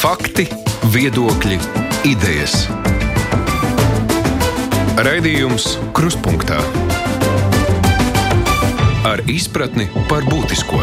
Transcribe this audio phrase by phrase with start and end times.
[0.00, 0.46] Fakti,
[0.94, 1.58] viedokļi,
[2.08, 2.54] idejas.
[4.96, 6.56] Raidījums Kruspunkta
[9.04, 10.80] ar izpratni par būtisko.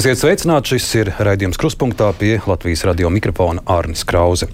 [0.00, 4.48] Esiet sveicināti, šis ir raidījums Kruspunkta pie Latvijas radio mikrofona Ārnis Krause.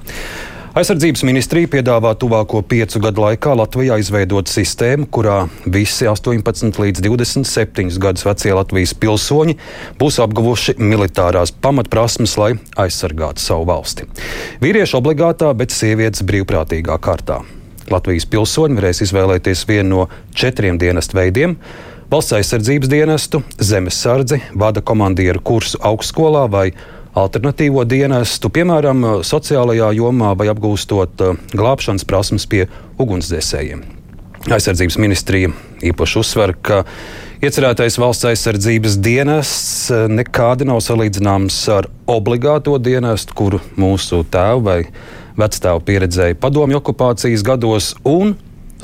[0.74, 8.00] Aizsardzības ministrija piedāvā tuvāko piecu gadu laikā Latvijā izveidot sistēmu, kurā visi 18 līdz 27
[8.02, 9.54] gadus vecie Latvijas pilsoņi
[10.00, 14.08] būs apguvuši militārās pamatprasmes, lai aizsargātu savu valsti.
[14.66, 17.44] Vīrieši obligātā, bet sievietes brīvprātīgā kārtā.
[17.94, 21.54] Latvijas pilsoņi varēs izvēlēties vienu no četriem dienestu veidiem
[22.10, 26.68] valsts aizsardzības dienestu, zemes sardzi, vada komandieru kursu augstskolā vai
[27.18, 32.66] alternatīvo dienestu, piemēram, sociālajā jomā vai apgūstot uh, glābšanas prasmes pie
[33.00, 33.84] ugunsdzēsējiem.
[34.52, 35.52] Aizsardzības ministrija
[35.84, 36.82] īpaši uzsver, ka
[37.44, 44.80] iecerētais valsts aizsardzības dienests uh, nekādi nav salīdzināms ar obligāto dienestu, kuru mūsu tēvi vai
[45.38, 47.94] vectēvi pieredzēja padomju okupācijas gados.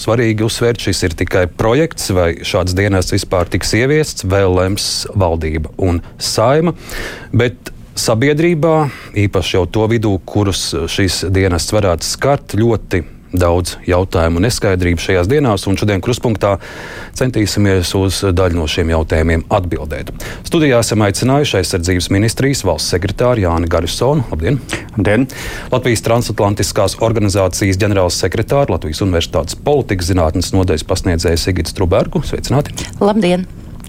[0.00, 5.74] Svarīgi uzsvērt, šis ir tikai projekts, vai šāds dienests vispār tiks ieviests, vēl lems valdība
[5.76, 6.72] un saima.
[7.36, 7.68] Bet
[8.00, 8.74] sabiedrībā,
[9.26, 15.28] īpaši jau to vidū, kurus šīs dienas varētu skart, ļoti daudz jautājumu un neskaidrību šajās
[15.30, 16.56] dienās, un šodien kruspunktā
[17.18, 20.10] centīsimies uz daļu no šiem jautājumiem atbildēt.
[20.48, 24.26] Studijā esam aicinājuši aizsardzības ministrijas valsts sekretāru Jāni Garisonu.
[24.32, 24.58] Labdien!
[24.96, 25.28] Labdien.
[25.70, 32.24] Latvijas transatlantiskās organizācijas ģenerāls sekretārs, Latvijas Universitātes politikas zinātnes nodaļas pasniedzējs Sigits Trubergu.
[32.26, 32.74] Sveicināti!
[32.98, 33.46] Labdien!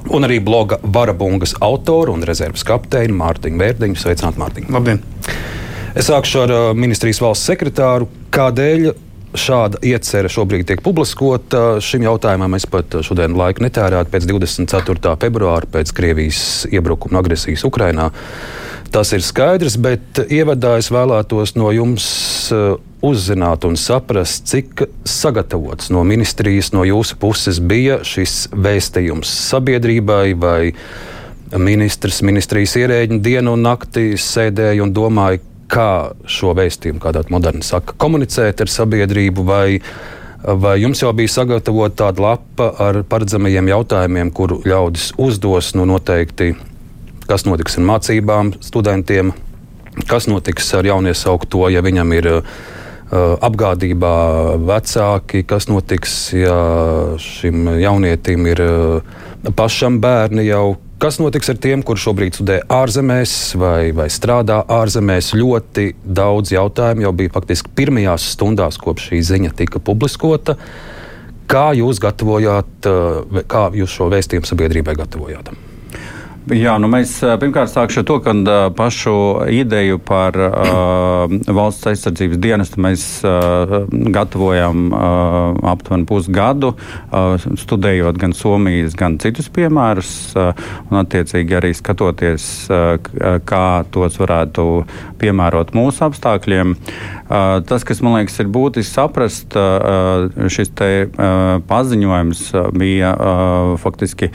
[0.09, 3.99] Un arī bloga Varabungas autoru un rezerves kapteini Mārtiņu Vērdiņu.
[4.01, 4.67] Sveicināti, Mārtiņ!
[4.73, 5.03] Labdien!
[5.91, 8.07] Es sākšu ar uh, ministrijas valsts sekretāru.
[8.33, 8.91] Kādēļ
[9.37, 11.79] šāda iecerē šobrīd tiek publiskota.
[11.83, 15.15] Šim jautājumam es pat šodien laiku netērētu pēc 24.
[15.21, 16.41] februāra, pēc Krievijas
[16.71, 18.09] iebrukuma un agresijas Ukrainā.
[18.91, 22.07] Tas ir skaidrs, bet ievadā es vēlētos no jums
[22.55, 30.25] uh, uzzināt un saprast, cik sagatavots no ministrijas, no jūsu puses bija šis vēstījums sabiedrībai
[30.37, 30.71] vai
[31.57, 35.41] ministrs, ministrijas ierēģi dienu un nakti sēdēja un domāja,
[35.71, 35.91] kā
[36.27, 39.67] šo vēstījumu, kā tāda moderna saka, komunicēt ar sabiedrību vai
[40.41, 45.67] Vai jums jau bija sagatavota tāda lapa ar paredzamajiem jautājumiem, kuru ļaudis uzdos?
[45.77, 46.55] Nu, noteikti
[47.31, 49.31] kas notiks ar mācībām, studentiem,
[50.09, 52.55] kas notiks ar jauniesaukto, ja viņam ir uh,
[53.11, 54.15] apgādībā
[54.63, 56.55] vecāki, kas notiks, ja
[57.19, 59.17] šim jaunietim ir uh,
[59.57, 60.77] pašam bērni jau.
[61.01, 65.31] Kas notiks ar tiem, kuriem šobrīd studē ārzemēs vai, vai strādā ārzemēs?
[65.33, 70.59] Ļoti daudz jautājumu jau bija faktiski pirmajās stundās, kopš šī ziņa tika publiskota.
[71.51, 75.51] Kā jūs gatavojāt, uh, kā jūs šo vēstījumu sabiedrībai gatavojāt?
[76.49, 78.31] Jā, nu mēs pirmkārt sākšu ar to, ka
[78.73, 79.11] pašu
[79.53, 88.33] ideju par uh, valsts aizsardzības dienestu mēs uh, gatavojam uh, aptuveni pusgadu, uh, studējot gan
[88.33, 94.65] Somijas, gan citus piemērus, uh, un attiecīgi arī skatoties, uh, kā tos varētu
[95.21, 96.73] piemērot mūsu apstākļiem.
[96.73, 102.43] Uh, tas, kas man liekas ir būtiski saprast, uh, šis te uh, paziņojums
[102.81, 104.33] bija uh, faktiski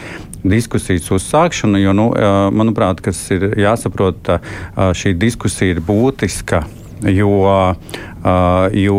[0.50, 2.08] diskusijas uzsākšanu, jo, nu,
[2.56, 4.32] manuprāt, kas ir jāsaprot,
[4.96, 6.64] šī diskusija ir būtiska.
[7.12, 7.76] Jo
[8.26, 8.96] Uh, jo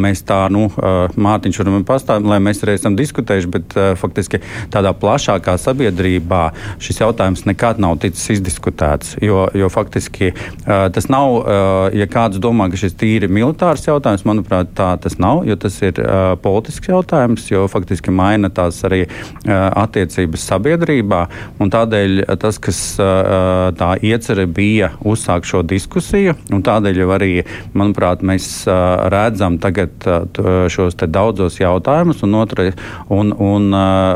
[0.00, 4.40] mēs tā, nu, uh, Mārtiņš varam pastāstīt, lai mēs arī esam diskutējuši, bet uh, faktiski
[4.72, 6.40] tādā plašākā sabiedrībā
[6.80, 9.18] šis jautājums nekad nav ticis izdiskutēts.
[9.20, 10.30] Jo, jo faktiski
[10.64, 11.44] tas nav,
[11.94, 15.98] ja kāds domā, ka šis tīri militārs jautājums, manuprāt, tā tas nav, jo tas ir
[16.42, 19.02] politisks jautājums, jo faktiski maina tās arī
[19.44, 21.22] attiecības sabiedrībā.
[21.72, 27.32] Tādēļ tas, kas tā iecerē bija uzsākt šo diskusiju, un tādēļ arī,
[27.78, 28.61] manuprāt, mēs
[29.12, 30.06] redzam tagad
[30.72, 32.68] šos daudzos jautājumus un, otra,
[33.12, 33.68] un, un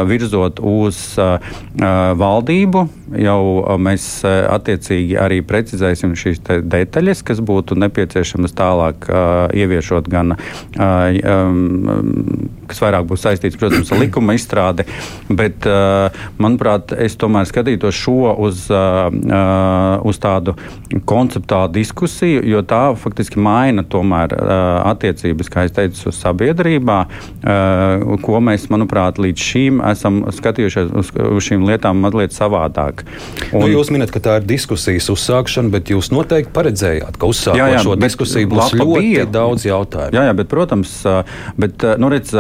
[0.09, 1.01] virzot uz
[2.23, 2.87] valdību.
[3.15, 9.07] Jau mēs attiecīgi arī precizēsim šīs detaļas, kas būtu nepieciešamas tālāk
[9.55, 10.35] ieviešot gan,
[12.67, 14.89] kas vairāk būs saistīts, protams, ar likuma izstrādi,
[15.31, 15.69] bet,
[16.43, 20.57] manuprāt, es tomēr skatītos šo uz, uz tādu
[21.07, 24.35] konceptuālu diskusiju, jo tā faktiski maina tomēr
[24.83, 26.99] attiecības, kā jau teicu, uz sabiedrībā,
[28.27, 32.96] ko mēs, manuprāt, līdz šim esam skatījušies uz, uz šīm lietām mazliet savādāk.
[32.97, 33.53] Vairāk.
[33.53, 37.59] Un, nu, jūs minat, ka tā ir diskusijas uzsākšana, bet jūs noteikti paredzējāt, ka uzsākot
[37.59, 39.27] jā, jā, šo diskusiju būs ļoti bija.
[39.27, 40.17] daudz jautājumu.
[40.17, 40.95] Jā, jā, bet, protams,
[41.57, 42.33] bet, nu, redz,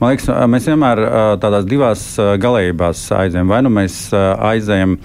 [0.00, 1.02] man liekas, mēs vienmēr
[1.42, 3.52] tādās divās galējībās aizējam.
[3.52, 4.96] Vai nu mēs aizējam,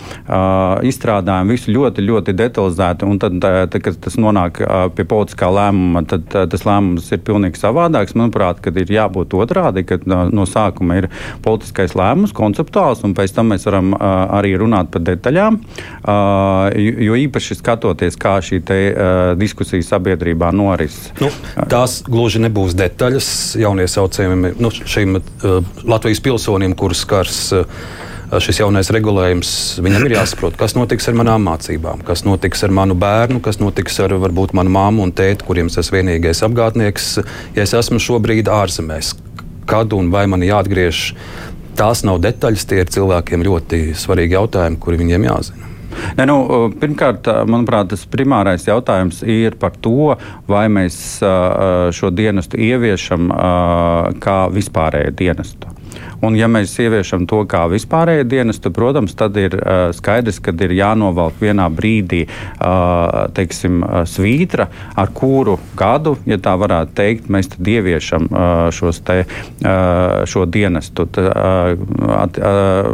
[0.88, 4.61] izstrādājam visu ļoti, ļoti detalizēti, un tad, tad kad tas nonāk
[4.95, 8.15] pie politiskā lēmuma, tad tas lēmums ir pilnīgi savādāks.
[8.19, 11.09] Manuprāt, kad ir jābūt otrādi, kad no sākuma ir
[11.45, 15.59] politiskais lēmums, konceptuāls, un pēc tam mēs varam arī runāt par detaļām.
[17.07, 18.79] Jo īpaši skatoties, kā šī te,
[19.39, 21.13] diskusija sabiedrībā norisinās.
[21.19, 21.31] Nu,
[21.71, 25.19] tās gluži nebūs detaļas jauniesaucējiem, nu, šīm
[25.89, 27.41] Latvijas pilsonim, kurus skars
[28.37, 29.51] šis jaunais regulējums,
[29.81, 33.97] viņam ir jāsaprot, kas notiks ar manām mācībām, kas notiks ar manu bērnu, kas notiks
[34.03, 37.07] ar varbūt manu māmu un tēti, kuriem es esmu vienīgais apgādnieks,
[37.57, 39.15] ja es esmu šobrīd ārzemēs.
[39.69, 41.01] Kad un vai man jāatgriež
[41.79, 45.69] tās nav detaļas, tie ir cilvēkiem ļoti svarīgi jautājumi, kuri viņiem jāzina.
[46.17, 46.37] Ne, nu,
[46.79, 50.13] pirmkārt, manuprāt, tas primārais jautājums ir par to,
[50.47, 50.99] vai mēs
[51.97, 53.31] šo dienestu ieviešam
[54.21, 55.78] kā vispārēju dienestu.
[56.25, 60.74] Un, ja mēs ieviešam to kā vispārēju dienestu, protams, tad ir uh, skaidrs, ka ir
[60.75, 64.68] jānovelk vienā brīdī uh, teiksim, uh, svītra,
[65.00, 71.07] ar kuru gadu, ja tā varētu teikt, mēs ieviešam uh, te, uh, šo dienestu.
[71.15, 72.92] Tā, uh, at, uh,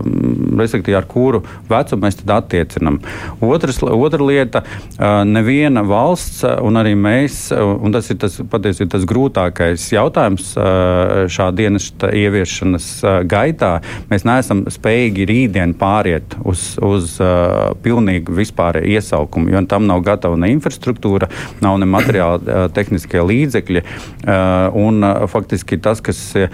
[0.60, 3.00] respektīvi, ar kuru vecumu mēs tad attiecinam.
[3.44, 9.08] Otras, otra lieta, uh, neviena valsts, un arī mēs, un tas ir tas, patiesībā tas
[9.10, 12.85] grūtākais jautājums uh, šā dienesta ieviešanas
[13.30, 13.78] gaitā
[14.10, 20.40] mēs neesam spējīgi rītdien pāriet uz, uz uh, pilnīgu vispārēju iesaukumu, jo tam nav gatava
[20.40, 21.30] ne infrastruktūra,
[21.66, 23.86] nav ne materiāli uh, tehniskie līdzekļi.
[24.26, 26.50] Uh, un, uh, faktiski tas, kas uh,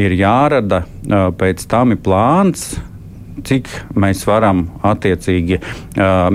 [0.00, 2.74] ir jārada, uh, pēc tam ir plāns
[3.42, 5.58] cik mēs varam attiecīgi,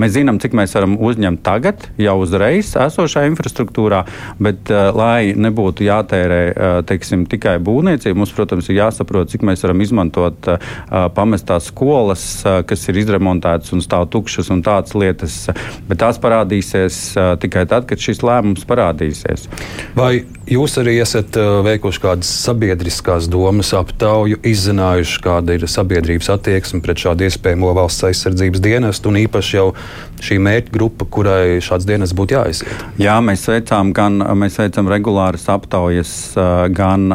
[0.00, 4.02] mēs zinām, cik mēs varam uzņemt tagad, jau uzreiz esošā infrastruktūrā,
[4.42, 6.40] bet lai nebūtu jātērē
[6.88, 10.50] teiksim, tikai būvniecība, mums, protams, ir jāsaprot, cik mēs varam izmantot
[11.16, 15.38] pamestās skolas, kas ir izremontētas un stāv tukšas un tādas lietas,
[15.88, 17.00] bet tās parādīsies
[17.40, 19.48] tikai tad, kad šis lēmums parādīsies.
[19.96, 27.04] Vai jūs arī esat veikuši kādas sabiedriskās domas aptauju, izzinājuši, kāda ir sabiedrības attieksme pret
[27.06, 29.68] šādu iespējamo valsts aizsardzības dienestu, un īpaši jau
[30.20, 32.82] šī mērķa grupa, kurai šāds dienests būtu jāaiziet?
[33.00, 36.12] Jā, mēs veicām gan mēs veicam regulāras aptaujas,
[36.74, 37.08] gan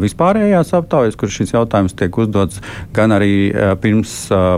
[0.00, 2.62] vispārējās aptaujas, kur šis jautājums tiek uzdots,
[2.96, 4.14] gan arī pirms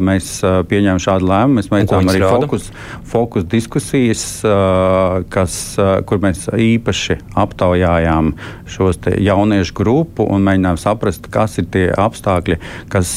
[0.06, 0.30] mēs
[0.70, 1.58] pieņēmām šādu lēmumu.
[1.58, 2.70] Mēs veicām arī fokus,
[3.10, 4.24] fokus diskusijas,
[5.34, 5.58] kas,
[6.06, 8.32] kur mēs īpaši aptaujājām
[8.70, 12.56] šos jauniešu grupu un mēģinājām saprast, kas ir tie apstākļi,
[12.92, 13.08] kas,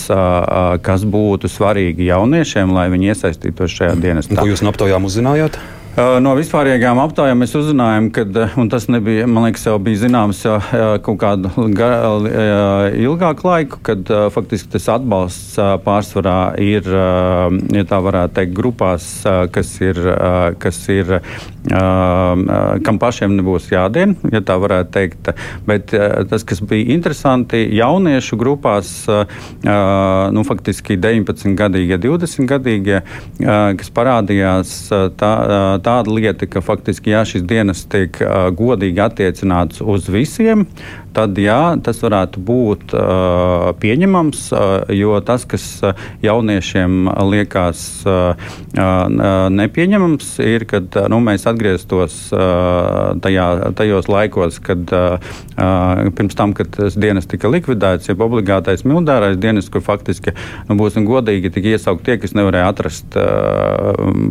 [0.82, 4.40] kas būtu svarīgi jauniešiem, lai viņi iesaistītos šajā dienestā.
[4.40, 5.60] Ko jūs no aptaujām uzzinājāt?
[5.96, 8.26] No vispārīgām aptaujām mēs uzzinājām, ka,
[8.60, 10.58] un tas nebija, man liekas, jau bija zināms jau
[11.06, 11.48] kaut kādu
[13.00, 15.56] ilgāku laiku, kad faktiski tas atbalsts
[15.86, 19.08] pārsvarā ir, ja tā varētu teikt, grupās,
[19.56, 20.02] kas ir,
[20.60, 21.14] kas ir
[22.84, 25.32] kam pašiem nebūs jādien, ja tā varētu teikt.
[25.66, 28.92] Bet tas, kas bija interesanti, jauniešu grupās,
[29.64, 33.00] nu, faktiski 19 gadīgie, 20 gadīgie,
[33.40, 34.76] kas parādījās
[35.16, 35.34] tā,
[35.86, 38.18] tāda lieta, ka faktiski jā, šis dienas tiek
[38.58, 40.66] godīgi attiecināts uz visiem,
[41.16, 45.66] tad jā, tas varētu būt uh, pieņemams, uh, jo tas, kas
[46.24, 48.50] jauniešiem liekas uh,
[49.56, 52.16] nepieņemams, ir, kad nu, mēs atgrieztos
[53.24, 53.46] tajā,
[53.78, 54.92] tajos laikos, kad
[56.18, 60.34] pirms tam, kad dienas tika likvidēts, jeb obligātais militārais dienas, kur faktiski,
[60.70, 63.18] nu, būsim godīgi, tika iesaukt tie, kas nevarēja atrast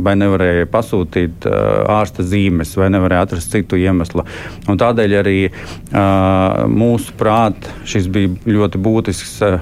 [0.04, 4.26] vai nevarēja pasūtīt ārsta zīmes vai nevarēja atrast citu iemeslu.
[4.68, 9.56] Un tādēļ arī uh, mūsuprāt, šis bija ļoti būtisks uh,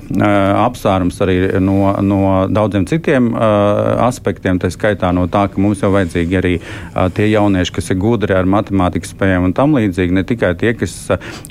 [0.64, 5.92] apsvērums arī no, no daudziem citiem uh, aspektiem, tā skaitā no tā, ka mums jau
[5.94, 10.26] vajadzīgi arī uh, tie jaunieši, kas ir gudri ar matemātikas spējām un tam līdzīgi, ne
[10.28, 10.96] tikai tie, kas,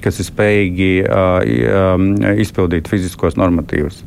[0.01, 4.03] kas ir spējīgi uh, izpildīt fiziskos normatīvus.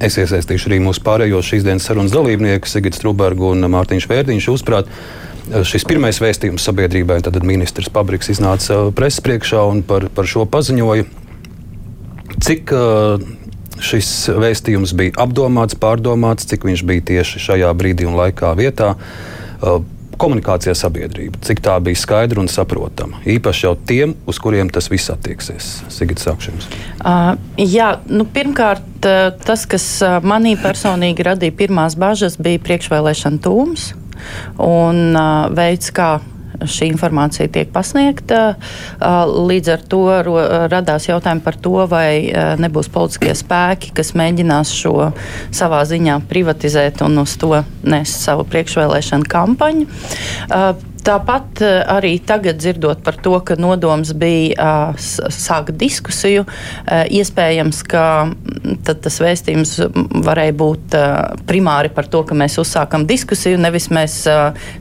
[0.00, 4.46] Es iesaistīšu arī mūsu pārējos šīs dienas sarunas dalībniekus, Sigits Trubergu un Mārtiņš Vērtiņš.
[4.48, 4.88] Uzprāt,
[5.66, 11.06] šis pirmais vēstījums sabiedrībai, tad ministrs Pabriks iznāca preses priekšā un par, par šo paziņoja.
[12.40, 13.22] Cik uh,
[13.82, 18.94] šis vēstījums bija apdomāts, pārdomāts, cik viņš bija tieši šajā brīdī un laikā vietā?
[19.60, 19.82] Uh,
[20.20, 23.22] komunikācijā sabiedrība, cik tā bija skaidra un saprotama.
[23.24, 25.70] Īpaši jau tiem, uz kuriem tas viss attieksies.
[25.88, 26.68] Sigita, sākšu jums.
[27.00, 29.86] Uh, jā, nu, pirmkārt, tas, kas
[30.20, 33.88] manī personīgi radīja pirmās bažas, bija priekšvēlēšana tūms
[34.64, 35.16] un
[35.56, 36.18] veids, kā
[36.60, 38.40] šī informācija tiek pasniegta.
[39.00, 40.02] Līdz ar to
[40.72, 42.28] radās jautājumi par to, vai
[42.60, 45.10] nebūs politiskie spēki, kas mēģinās šo
[45.56, 47.54] savā ziņā privatizēt un uz to
[47.86, 49.88] nest savu priekšvēlēšanu kampaņu.
[51.06, 54.56] Tāpat eh, arī tagad dzirdot par to, ka nodoms bija
[54.92, 54.98] uh,
[55.32, 59.76] sākt diskusiju, uh, iespējams, ka mm, tas vēstījums
[60.26, 60.96] varēja būt
[61.48, 64.16] primāri par to, ka mēs uzsākam diskusiju, nevis mēs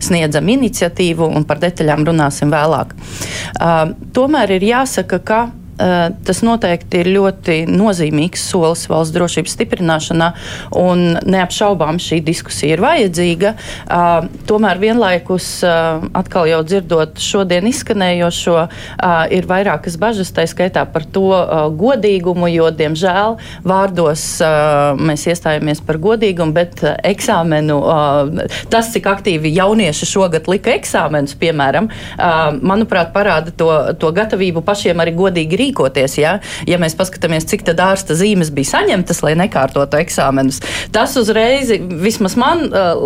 [0.03, 2.95] sniedzam iniciatīvu un par detaļām runāsim vēlāk.
[4.15, 10.29] Tomēr ir jāsaka, ka Eh, tas noteikti ir ļoti nozīmīgs solis valsts drošības stiprināšanā,
[10.79, 13.53] un neapšaubām šī diskusija ir vajadzīga.
[13.55, 18.57] Eh, tomēr vienlaikus eh, atkal jau dzirdot šodien izskanējošo,
[19.33, 21.29] ir vairākas bažas, tā skaitā par to
[21.77, 24.24] godīgumu, jo, diemžēl, vārdos
[25.00, 27.77] mēs iestājāmies par godīgumu, bet eksāmenu,
[28.71, 31.89] tas, cik aktīvi jaunieši šogad lika eksāmenus, piemēram,
[32.62, 33.69] manuprāt, parāda to,
[34.01, 36.17] to gatavību pašiem arī godīgi rīkoties rīkoties.
[36.19, 40.61] Ja, ja mēs paskatāmies, cik tad ārsta zīmes bija saņemtas, lai nekārtotu eksāmenus,
[40.91, 41.71] tas uzreiz,
[42.01, 42.97] vismaz man, uh,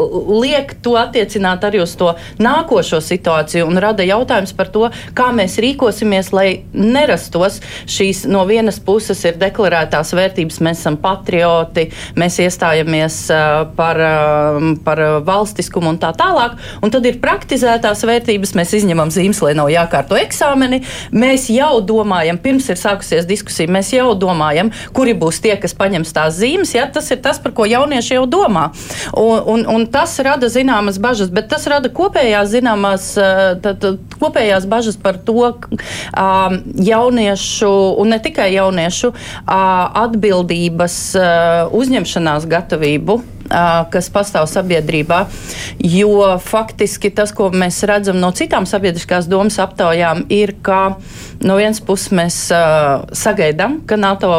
[0.41, 5.59] liek to attiecināt arī uz to nākošo situāciju un rada jautājums par to, kā mēs
[5.61, 11.89] rīkosimies, lai nerastos šīs no vienas puses ir deklarētās vērtības, mēs esam patrioti,
[12.19, 18.55] mēs iestājamies uh, par, uh, par valstiskumu un tā tālāk, un tad ir praktizētās vērtības,
[18.57, 23.89] mēs izņemam zīmes, lai nav jākārto eksāmeni, mēs jau domājam, pirms ir sākusies diskusija, mēs
[23.95, 26.73] jau domājam, kuri būs tie, kas paņems tās zīmes.
[26.75, 26.85] Ja?
[26.91, 28.69] Tas ir tas, par ko jaunieši jau domā.
[29.17, 33.09] Un, un, un tas rada zināmas bažas, bet tas rada kopējās zināmas,
[33.63, 33.87] tad,
[34.21, 39.53] kopējās bažas par to um, jauniešu, un ne tikai jauniešu, uh,
[40.05, 45.23] atbildības uh, uzņemšanās gatavību kas pastāv sabiedrībā.
[45.83, 50.95] Jo faktiski tas, ko mēs redzam no citām sabiedriskās domas aptaujām, ir, ka
[51.43, 52.39] no vienas puses mēs
[53.23, 54.31] sagaidām, ka NATO,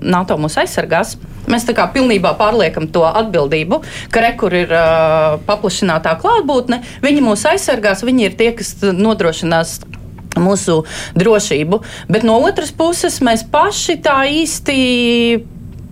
[0.00, 1.16] NATO mūs aizsargās.
[1.50, 3.80] Mēs tā kā pilnībā pārliekam to atbildību,
[4.12, 6.82] ka rekur ir uh, paplašinātā klātbūtne.
[7.02, 9.80] Viņi mūs aizsargās, viņi ir tie, kas nodrošinās
[10.38, 10.82] mūsu
[11.18, 11.80] drošību.
[12.12, 14.76] Bet no otras puses, mēs paši tā īsti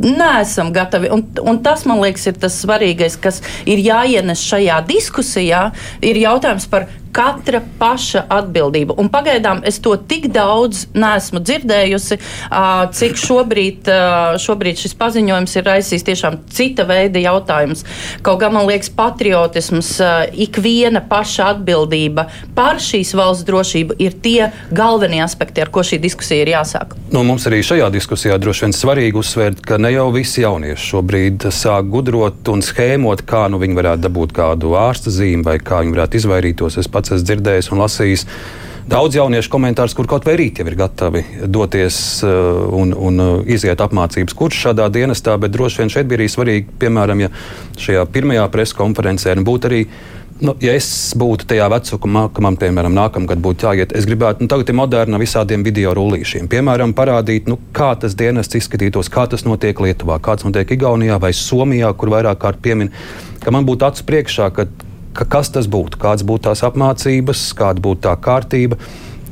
[0.03, 1.11] neesam gatavi.
[1.15, 5.69] Un, un tas, man liekas, ir tas svarīgais, kas ir jāienes šajā diskusijā.
[6.05, 8.97] Ir jautājums par katra paša atbildība.
[8.99, 12.19] Un pagaidām es to tik daudz neesmu dzirdējusi,
[12.99, 13.91] cik šobrīd,
[14.43, 17.85] šobrīd šis paziņojums ir raisījis tiešām cita veida jautājums.
[18.27, 19.95] Kaut gan man liekas, patriotisms,
[20.33, 26.45] ikviena paša atbildība par šīs valsts drošību ir tie galvenie aspekti, ar ko šī diskusija
[26.45, 26.95] ir jāsāk.
[27.15, 31.49] Nu, mums arī šajā diskusijā droši vien svarīgi uzsvērt, ka ne jau visi jaunieši šobrīd
[31.55, 35.95] sāk gudrot un schēmot, kā nu viņi varētu dabūt kādu ārsta zīmi vai kā viņi
[35.95, 36.79] varētu izvairītos.
[36.81, 38.27] Es pats esmu dzirdējis un lasījis.
[38.89, 43.33] Daudz jauniešu komentārus, kur kaut vai rīt jau ir gatavi doties uh, un, un uh,
[43.45, 47.29] iziet apmācības kursus šādā dienestā, bet droši vien šeit bija arī svarīgi, piemēram, ja
[47.77, 49.83] šajā pirmajā preskonferencē būtu arī
[50.39, 50.87] Nu, ja es
[51.19, 55.19] būtu tajā vecumā, ka man, piemēram, nākamgad būtu jāiet, es gribētu, nu, tagad ir moderna
[55.19, 56.47] visādiem video rullīšiem.
[56.53, 61.33] Piemēram, parādīt, nu, kā tas dienests izskatītos, kā tas notiek Lietuvā, kāds notiek Igaunijā vai
[61.35, 62.93] Somijā, kur vairāk kārt piemin,
[63.43, 64.69] ka man būtu acu priekšā, ka
[65.17, 68.81] ka kas tas būtu, kādas būtu tās apmācības, kāda būtu tā kārtība.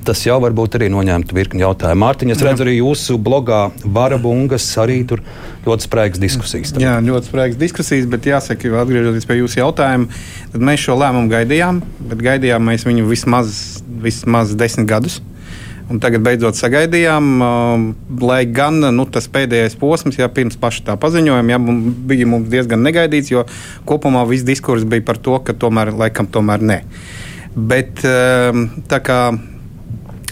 [0.07, 1.99] Tas jau varbūt arī noņemtu virkni jautājumu.
[2.05, 5.25] Mārtiņ, es redzu arī jūsu blogā Varabungas arī tur
[5.65, 6.71] ļoti spraigas diskusijas.
[6.77, 6.85] Tad.
[6.85, 10.07] Jā, ļoti spraigas diskusijas, bet jāsaka, atgriežoties pie jūsu jautājuma,
[10.53, 13.57] tad mēs šo lēmumu gaidījām, bet gaidījām mēs viņu vismaz,
[14.07, 15.19] vismaz desmit gadus.
[15.87, 17.83] Un tagad beidzot sagaidījām, uh,
[18.27, 21.61] lai gan nu, tas pēdējais posms, ja pirms paša tā paziņojuma, ja,
[22.11, 23.45] bija mums diezgan negaidīts, jo
[23.87, 26.81] kopumā viss diskurss bija par to, ka tomēr, laikam, tomēr ne.
[27.55, 29.21] Bet uh, tā kā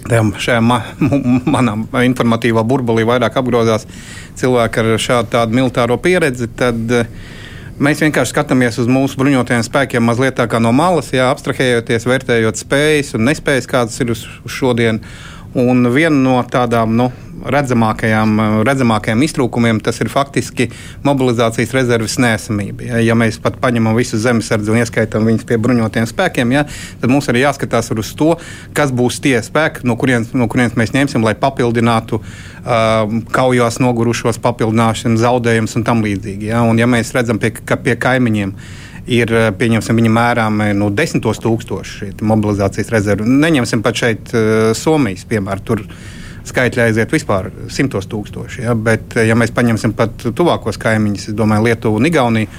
[0.04, 0.80] šajā ma
[1.54, 3.86] manā informatīvā burbulī vairāk apgrozās
[4.36, 7.06] cilvēki ar šādu militāro pieredzi, tad uh,
[7.78, 12.60] mēs vienkārši skatāmies uz mūsu bruņotajiem spēkiem mazliet tā kā no malas, jā, abstrahējoties, vērtējot
[12.60, 15.14] spējas un nespējas, kādas ir uz, šodienu.
[15.54, 17.12] Un viena no tādām nu,
[17.44, 20.68] redzamākajām, redzamākajiem iztrūkumiem tas ir faktiski
[21.06, 22.86] mobilizācijas rezerves nesamība.
[22.88, 26.64] Ja, ja mēs pat paņemam visu zemesardzi un ieskaitām viņus pie bruņotiem spēkiem, ja,
[27.02, 28.32] tad mums arī jāskatās uz to,
[28.74, 34.40] kas būs tie spēki, no kurienes, no kurienes mēs ņemsim, lai papildinātu uh, kaujās nogurušos,
[34.42, 36.50] papildināšanu, zaudējumus un tam līdzīgi.
[36.50, 36.64] Ja.
[36.66, 38.56] Un, ja mēs redzam, pie, ka pie kaimiņiem
[39.10, 43.28] ir pieņemsim, viņa mērāmi nu, desmitos tūkstoši mobilizācijas rezervi.
[43.44, 44.34] Neņemsim pat šeit
[44.78, 45.64] Somijas piemēru.
[45.64, 45.84] Tur
[46.44, 48.64] skaitļi aiziet vispār simtos tūkstoši.
[48.66, 48.76] Ja?
[48.76, 52.50] Bet, ja mēs paņemsim pat tuvākos kaimiņus, es domāju, Lietuvu un Igauniju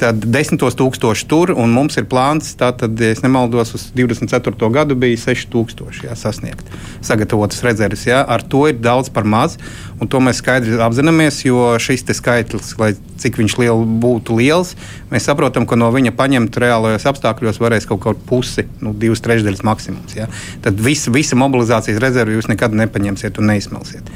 [0.00, 4.70] tad desmitos tūkstoši tur, un mums ir plāns, tātad, ja nemaldos, uz 24.
[4.72, 6.70] gadu bija 6000 jā, sasniegt
[7.04, 8.06] sagatavotas rezerves.
[8.08, 8.22] Jā.
[8.22, 9.56] Ar to ir daudz par maz,
[10.00, 14.74] un to mēs skaidri apzināmies, jo šis skaitlis, lai cik viņš liel, būtu liels,
[15.12, 19.64] mēs saprotam, ka no viņa paņemt reālajos apstākļos varēs kaut kaut pusi, nu, divas trešdaļas
[19.66, 20.16] maksimums.
[20.18, 20.30] Jā.
[20.64, 24.10] Tad visa, visa mobilizācijas rezerve jūs nekad nepaņemsiet un neizsmelsiet.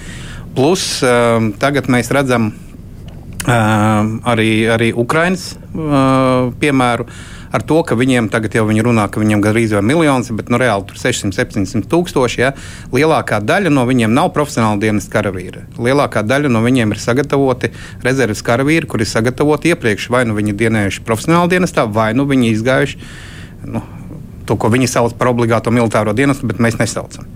[0.57, 2.70] Plus um, tagad mēs redzam, Uh,
[3.49, 5.45] arī, arī Ukraiņas
[6.61, 7.07] piemēru.
[7.51, 10.59] Ar to, ka viņiem tagad jau viņi runā, ka viņiem gandrīz vai miljons, bet nu,
[10.61, 12.39] reāli tur 600, 700 tūkstoši.
[12.39, 12.53] Ja?
[12.95, 15.65] Lielākā daļa no viņiem nav profesionāli dienas karavīri.
[15.75, 17.73] Lielākā daļa no viņiem ir sagatavoti
[18.07, 20.07] rezerves karavīri, kuri ir sagatavoti iepriekš.
[20.15, 23.03] Vai nu viņi dienējuši profesionāli dienestā, vai nu viņi izgājuši
[23.75, 23.83] nu,
[24.47, 27.27] to, ko viņi sauc par obligāto militāro dienestu, bet mēs nesaucam.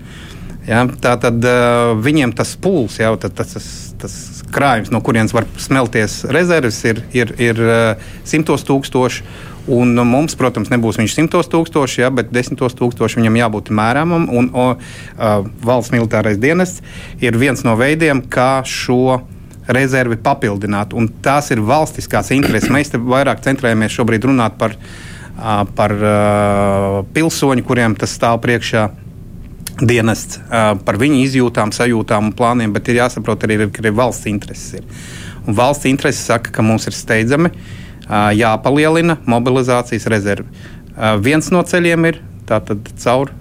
[0.63, 0.85] Ja?
[0.87, 3.67] Tā tad uh, viņiem tas pūls jau tas, tas,
[3.99, 4.15] tas
[4.55, 9.27] krājums, no kurienes var smelties rezerves, ir, ir, ir uh, simtos tūkstoši.
[9.75, 14.27] Un mums, protams, nebūs viņš simtos tūkstoši, ja, bet desmitos tūkstoši viņam jābūt mērāmam.
[14.29, 16.85] Un o, uh, valsts militārais dienests
[17.23, 19.23] ir viens no veidiem, kā šo
[19.65, 20.93] rezervi papildināt.
[20.93, 22.69] Un tās ir valstiskās intereses.
[22.69, 28.85] Mēs vairāk centrējamies šobrīd runāt par, uh, par uh, pilsoņu, kuriem tas stāv priekšā
[29.81, 34.79] dienests par viņu izjūtām, sajūtām un plāniem, bet ir jāsaprot arī, ka arī valsts intereses
[34.79, 34.85] ir.
[35.45, 37.51] Un valsts intereses saka, ka mums ir steidzami
[38.37, 40.47] jāpalielina mobilizācijas rezerve.
[41.25, 43.33] Viens no ceļiem ir tātad caur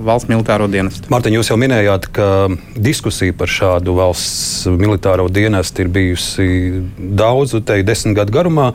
[0.00, 1.10] valsts militāro dienestu.
[1.12, 2.48] Mārtiņ, jūs jau minējāt, ka
[2.78, 6.48] diskusija par šādu valsts militāro dienestu ir bijusi
[6.96, 8.70] daudzu, te desmit gadu garumā.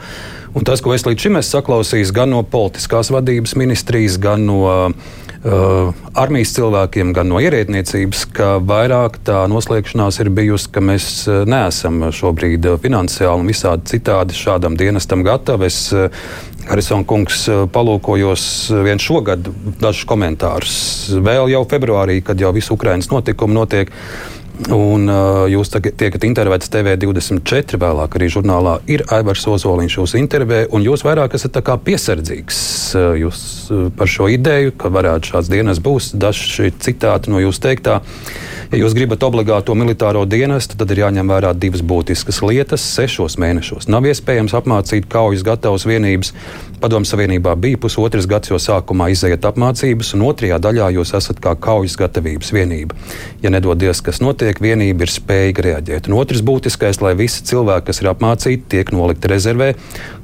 [0.53, 4.59] Un tas, ko es līdz šim esmu saklausījis, gan no politiskās vadības ministrijas, gan no
[4.67, 11.07] uh, uh, armijas cilvēkiem, gan no ierēdniecības, ka vairāk tā noslēgšanās ir bijusi, ka mēs
[11.27, 15.69] uh, neesam šobrīd uh, finansiāli un visādi citādi šādam dienestam gatavi.
[15.69, 15.93] Es,
[16.63, 17.41] Harisona kungs
[17.75, 18.43] palūkojos
[18.85, 19.49] vien šogad
[19.81, 20.75] dažus komentārus.
[21.11, 23.91] Vēl jau februārī, kad jau visu Ukraiņas notikumu notiek,
[24.53, 30.85] Un, uh, jūs tiekat intervētas TV24, vēlāk arī žurnālā ir Aivars Ozoliņš jūs intervē, un
[30.85, 32.59] jūs vairāk esat piesardzīgs
[32.93, 33.39] uh, jūs,
[33.73, 36.11] uh, par šo ideju, ka varētu šāds dienas būs.
[36.13, 38.03] Daži citāti no jūs teiktā.
[38.69, 42.85] Ja jūs gribat obligāto militāro dienestu, tad ir jāņem vērā divas būtiskas lietas.
[42.93, 46.33] Sešos mēnešos nav iespējams apmācīt kaujas gatavas vienības.
[46.83, 51.53] Padomu Savienībā bija pusotrs gads, jo sākumā iziet apmācības, un otrajā daļā jūs esat kā
[51.55, 52.97] kaujas gatavības vienība.
[53.39, 56.09] Ja nedodies, kas notiek, vienība ir spējīga reaģēt.
[56.11, 59.69] Un otrs būtiskais, lai visi cilvēki, kas ir apmācīti, tiek nolikti rezervē,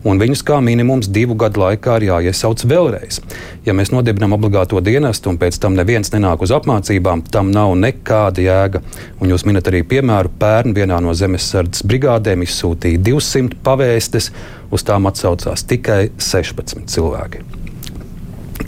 [0.03, 3.21] un viņus kā minimums divu gadu laikā ir jāiesauc vēlreiz.
[3.63, 8.43] Ja mēs nodibinām obligāto dienestu, un pēc tam neviens nenāk uz apmācībām, tam nav nekāda
[8.43, 8.83] jēga.
[9.23, 14.33] Un jūs minat arī piemēru, pērn vienā no zemesardzes brigādēm izsūtīja 200 pavēstes
[14.71, 17.43] uz tām atsaucās tikai 16 cilvēki.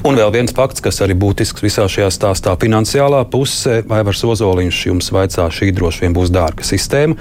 [0.02, 3.84] Un vēl viens fakts, kas arī būtisks visā šajā stāstā- finansiālā pusē.
[3.86, 7.16] Vaivars Ozoliņš jums vaicā, šī droši vien būs dārga sistēma,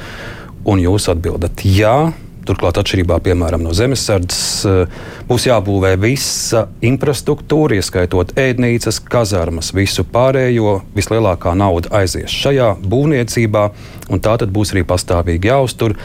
[0.65, 2.13] un jūs atbildat jā.
[2.47, 4.87] Turklāt, atšķirībā piemēram, no zemesardzes, eh,
[5.29, 10.81] būs jābūvē visa infrastruktūra, ieskaitot ēdnīcas, kazarmas, visu pārējo.
[10.97, 13.71] Vislielākā nauda aizies šajā būvniecībā,
[14.09, 15.97] un tā tad būs arī pastāvīgi jāuztur.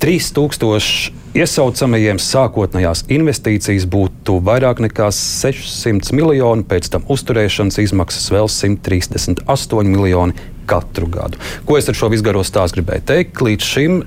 [0.00, 9.88] 3000 iesaucamajiem sākotnējās investīcijas būtu vairāk nekā 600 miljoni, pēc tam uzturēšanas izmaksas vēl 138
[9.88, 10.36] miljoni
[10.68, 11.40] katru gadu.
[11.68, 13.40] Ko es ar šo visgaro stāstu gribēju teikt?
[13.44, 14.02] Līdz šim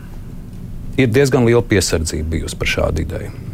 [1.02, 3.45] ir diezgan liela piesardzība bijusi par šādu ideju.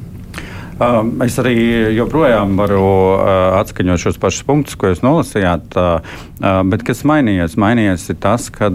[0.82, 1.54] Um, es arī
[1.94, 5.76] joprojām varu uh, atskaņot šos pašus punktus, ko jūs nolasījāt.
[5.78, 6.02] Uh,
[6.42, 7.54] uh, bet kas mainījies?
[7.62, 8.70] Mainījies tas, ka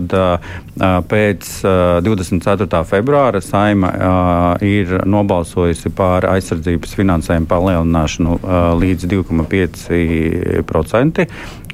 [1.11, 1.41] pēc
[2.05, 2.85] 24.
[2.85, 3.89] februāra saima
[4.61, 8.37] ir nobalsojusi par aizsardzības finansējumu palielināšanu
[8.83, 11.25] līdz 2,5%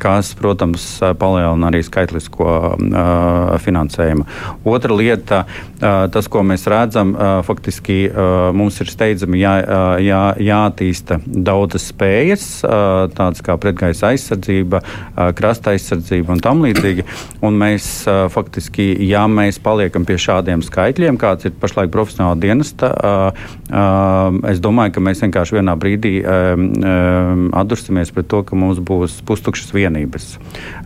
[0.03, 0.85] kas, protams,
[1.19, 4.27] palielina arī skaitlisko uh, finansējumu.
[4.69, 9.55] Otra lieta, uh, tas, ko mēs redzam, uh, faktiski uh, mums ir steidzami jā,
[10.03, 17.07] jā, jātīsta daudzas spējas, uh, tādas kā pretgaisa aizsardzība, uh, krasta aizsardzība un tam līdzīgi.
[17.47, 22.91] Un mēs uh, faktiski, ja mēs paliekam pie šādiem skaitļiem, kāds ir pašlaik profesionāla dienesta,
[22.93, 28.59] uh, uh, es domāju, ka mēs vienkārši vienā brīdī uh, uh, atdursimies pret to, ka
[28.59, 30.37] mums būs pustukšas vienības vienības.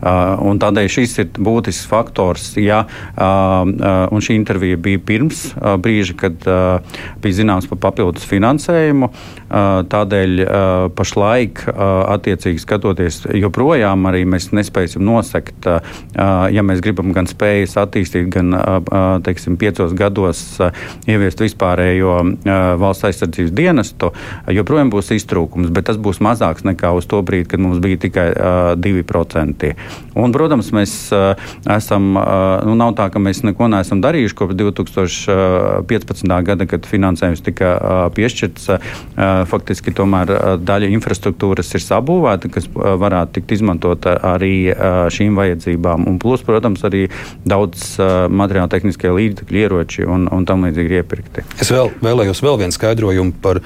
[0.01, 2.51] Uh, tādēļ šis ir būtisks faktors.
[2.59, 6.43] Ja, uh, uh, un šī intervija bija pirms brīža, kad
[7.21, 9.09] bija zināms par papildus finansējumu.
[9.47, 10.41] Tādēļ
[10.97, 15.67] pašlaik, attiecīgi skatoties, joprojām arī mēs nespēsim nosekt,
[16.17, 18.55] ja mēs gribam gan spējas attīstīt, gan
[19.23, 20.41] teiksim, piecos gados
[21.07, 22.17] ieviest vispārējo
[22.81, 24.11] valsts aizsardzības dienestu,
[24.59, 28.27] joprojām būs iztrūkums, bet tas būs mazāks nekā uz to brīdi, kad mums bija tikai
[28.97, 29.71] 2%.
[30.17, 30.93] Un, protams, mēs
[31.77, 32.09] esam,
[32.67, 36.33] nu, nav tā, ka mēs neko neesam darījuši kopš 2015.
[36.49, 37.73] gada, kad finansējums tika
[38.17, 38.69] piešķirts.
[39.51, 44.71] Faktiski tomēr daļa infrastruktūras ir sabūvēta, kas varētu tikt izmantota arī
[45.13, 46.07] šīm vajadzībām.
[46.09, 47.07] Un plus, protams, arī
[47.47, 47.95] daudz
[48.29, 51.45] materiāla tehniskie līdzekļi, ieroči un, un tam līdzīgi ir iepirkti.
[51.61, 53.61] Es vēl, vēlējos vēl vienu skaidrojumu par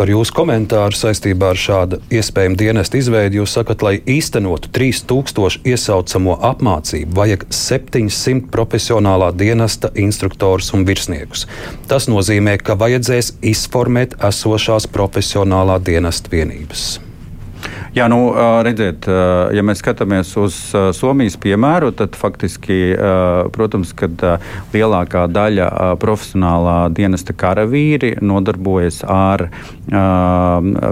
[0.00, 3.36] par jūsu komentāru saistībā ar šādu iespējamu dienestu izveidi.
[3.36, 11.44] Jūs sakat, lai īstenotu 3000 iesaucamo apmācību, vajag 700 profesionālā dienesta instruktorus un virsniekus.
[11.90, 16.88] Tas nozīmē, ka vajadzēs izformēt esošās profesionālā dienesta vienības.
[17.90, 18.18] Jā, nu,
[18.62, 19.06] redziet,
[19.50, 20.56] ja mēs skatāmies uz
[20.94, 22.94] Somijas piemēru, tad faktiski,
[23.50, 24.22] protams, kad
[24.70, 25.66] lielākā daļa
[25.98, 29.48] profesionālā dienesta karavīri nodarbojas ar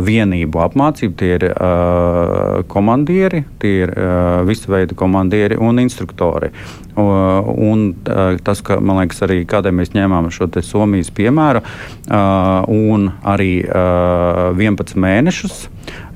[0.08, 1.14] vienību apmācību.
[1.22, 1.46] Tie ir
[2.74, 3.94] komandieri, tie ir
[4.48, 6.50] visu veidu komandieri un instruktori.
[6.98, 7.92] Un
[8.42, 11.62] tas, ka, man liekas, arī kādēļ mēs ņēmām šo Somijas piemēru,
[12.74, 15.68] un arī 11 mēnešus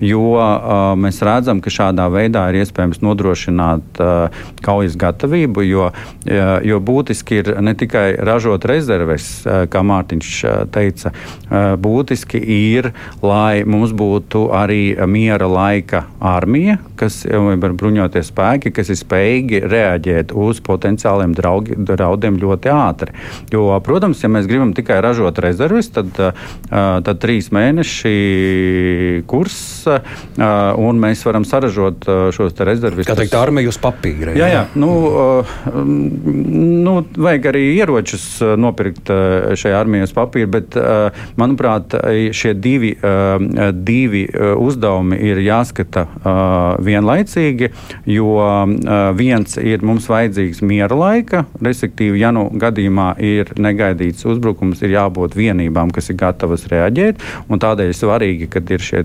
[0.02, 6.52] jo uh, mēs redzam, ka šādā veidā ir iespējams nodrošināt uh, kaujas gatavību, jo, uh,
[6.66, 12.90] jo būtiski ir ne tikai ražot rezerves, uh, kā Mārtiņš uh, teica, uh, būtiski ir,
[13.22, 20.34] lai mums būtu arī miera laika armija, kas ir bruņoties spēki, kas ir spējīgi reaģēt
[20.34, 23.14] uz potenciāliem draugi, draudiem ļoti ātri.
[23.54, 26.34] Jo, protams, ja mēs gribam tikai ražot rezerves, tad, uh,
[27.06, 28.16] tad trīs mēneši
[29.30, 29.62] kurs
[30.82, 33.06] un mēs varam saražot šos rezervis.
[33.08, 34.34] Kā teikt, armija uz papīra.
[34.38, 34.62] Jā, jā.
[34.78, 34.90] Nu,
[36.86, 38.26] nu, vajag arī ieročus
[38.60, 39.10] nopirkt
[39.58, 40.76] šajā armijā uz papīra, bet,
[41.40, 41.96] manuprāt,
[42.36, 42.94] šie divi,
[43.82, 46.06] divi uzdevumi ir jāskata
[46.82, 47.70] vienlaicīgi,
[48.12, 48.36] jo
[49.18, 55.36] viens ir mums vajadzīgs miera laika, respektīvi, ja nu gadījumā ir negaidīts uzbrukums, ir jābūt
[55.38, 59.04] vienībām, kas ir gatavas reaģēt, un tādēļ svarīgi, kad ir šie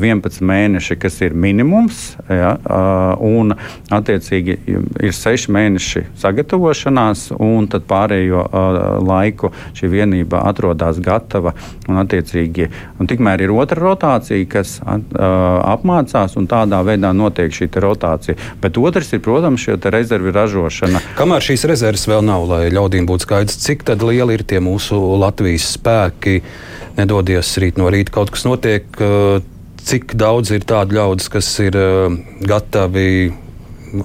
[0.00, 2.54] 11 mēneši, kas ir minimums, ja,
[3.22, 3.54] un
[3.92, 8.44] attiecīgi ir 6 mēneši sagatavošanās, un tad pārējo
[9.04, 11.54] laiku šī vienība atrodas gatava.
[11.88, 18.38] Un, un tikmēr ir otra rotācija, kas apmācās, un tādā veidā notiek šī rotācija.
[18.62, 21.02] Bet otrs ir, protams, šī rezervi ražošana.
[21.18, 25.68] Kamēr šīs rezerves vēl nav, lai ļaudīm būtu skaidrs, cik lieli ir tie mūsu Latvijas
[25.76, 26.40] spēki,
[26.98, 28.86] nedodies rīt no rīta kaut kas notiek
[29.88, 32.14] cik daudz ir tādu ļaudis, kas ir uh,
[32.46, 33.32] gatavi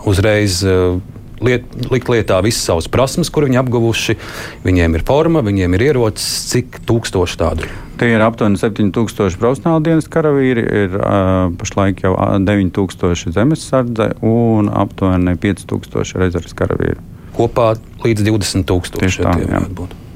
[0.07, 0.97] uzreiz uh,
[1.43, 4.17] liet, likt lietā visas savas prasmes, kur viņi apguvuši.
[4.65, 7.69] Viņiem ir forma, viņiem ir ierocis, cik tūkstoši tādu.
[7.97, 15.37] Tie ir aptuveni 7000 profesionāla dienas karavīri, ir uh, pašlaik jau 9000 zemesardze un aptuveni
[15.41, 16.99] 5000 rezerves karavīri.
[17.37, 20.06] Kopā līdz 20 000.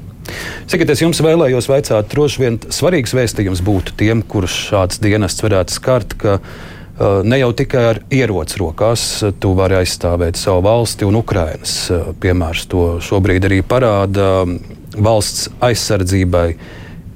[0.70, 5.74] Sakiet, es jums vēlējos vaicāt, droši vien svarīgs vēstījums būtu tiem, kurus šāds dienests varētu
[5.74, 9.06] skart, ka uh, ne jau tikai ar ieroci rokās
[9.42, 14.46] tu vari aizstāvēt savu valsti un Ukrainas uh, piemērs to šobrīd arī parāda.
[14.92, 16.46] Valsts aizsardzībai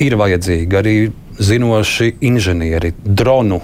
[0.00, 0.96] ir vajadzīgi arī
[1.36, 3.60] zinoši inženieri, dronu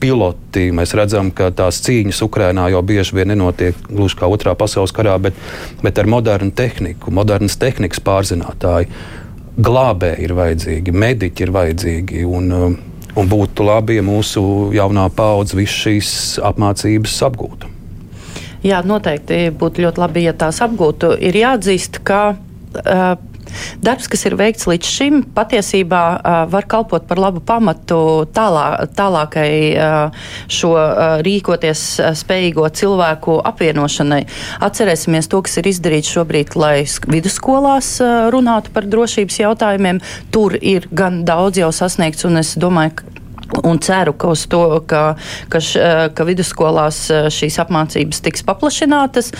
[0.00, 0.68] piloti.
[0.74, 5.16] Mēs redzam, ka tās cīņas Ukrajinā jau bieži vien nenotiek gluži kā Otrā pasaules karā,
[5.22, 5.38] bet,
[5.82, 8.90] bet ar modernu tehniku, modernas tehnikas pārzinātāji.
[9.58, 12.26] Glābēji ir vajadzīgi, mediķi ir vajadzīgi.
[12.28, 12.76] Un, um,
[13.18, 14.42] un būtu labi, ja mūsu
[14.76, 16.12] jaunā paudze visu šīs
[16.46, 17.74] apmācības apgūtu.
[18.66, 21.12] Jā, noteikti būtu ļoti labi, ja tās apgūtu.
[21.22, 23.10] Ir jāatzīst, ka uh,
[23.84, 26.02] Darbs, kas ir veikts līdz šim, patiesībā
[26.50, 28.00] var kalpot par labu pamatu
[28.34, 29.50] tālā, tālākai
[30.52, 30.72] šo
[31.26, 31.84] rīkoties
[32.22, 34.22] spējīgo cilvēku apvienošanai.
[34.64, 37.94] Atcerēsimies to, kas ir izdarīts šobrīd, lai vidusskolās
[38.34, 40.02] runātu par drošības jautājumiem.
[40.34, 43.04] Tur ir gan daudz jau sasniegts, un es domāju,
[43.64, 45.02] Un ceru, ka to, ka,
[45.48, 45.80] ka, š,
[46.14, 49.30] ka vidusskolās eh, šīs apmācības tiks paplašinātas.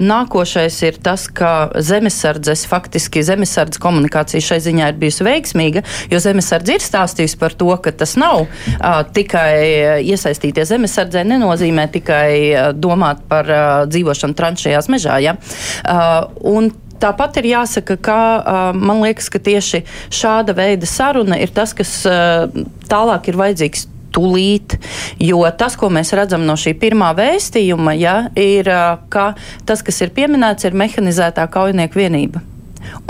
[0.00, 6.76] Nākošais ir tas, ka zemesardzes, faktiski zemesardzes komunikācija šai ziņā ir bijusi veiksmīga, jo zemesardze
[6.76, 8.48] ir stāstījusi par to, ka tas nav
[9.14, 13.50] tikai iesaistīties zemesardzē, nenozīmē tikai domāt par
[13.90, 15.18] dzīvošanu tranšajās mežā.
[15.24, 15.36] Ja?
[16.40, 16.70] Un
[17.02, 18.18] tāpat ir jāsaka, ka
[18.76, 19.84] man liekas, ka tieši
[20.14, 21.94] šāda veida saruna ir tas, kas
[22.90, 24.76] tālāk ir vajadzīgs tūlīt.
[25.22, 28.70] Jo tas, ko mēs redzam no šī pirmā vēstījuma, ja, ir,
[29.12, 29.32] ka
[29.68, 32.44] tas, kas ir pieminēts, ir mehanizētā kaujinieku vienība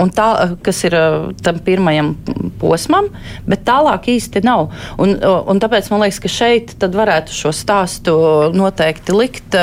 [0.01, 0.27] un tā,
[0.65, 0.95] kas ir
[1.43, 2.13] tam pirmajam
[2.61, 3.09] posmam,
[3.49, 4.69] bet tālāk īsti nav.
[5.01, 8.15] Un, un tāpēc man liekas, ka šeit varētu šo stāstu
[8.55, 9.57] noteikti likt,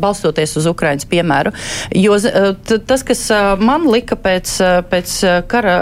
[0.00, 1.54] balstoties uz Ukraiņas piemēru.
[1.98, 2.18] Jo
[2.86, 3.24] tas, kas
[3.62, 4.56] man lika pēc,
[4.90, 5.16] pēc
[5.50, 5.76] kara,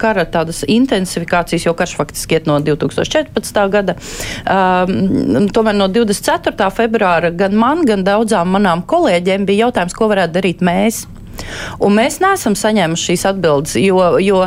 [0.00, 3.62] kara tādas intensifikācijas, jo karš faktiski iet no 2014.
[3.72, 3.96] gada,
[4.44, 6.70] um, tomēr no 24.
[6.76, 11.04] februāra gan man, gan daudzām manām kolēģiem bija jautājums, ko varētu darīt mēs.
[11.80, 14.42] Un mēs neesam saņēmuši šīs atbildes, jo, jo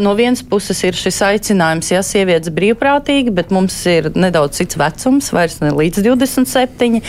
[0.00, 5.30] no vienas puses ir šis aicinājums, ja sievietes brīvprātīgi, bet mums ir nedaudz cits vecums,
[5.34, 7.00] vairs ne līdz 27.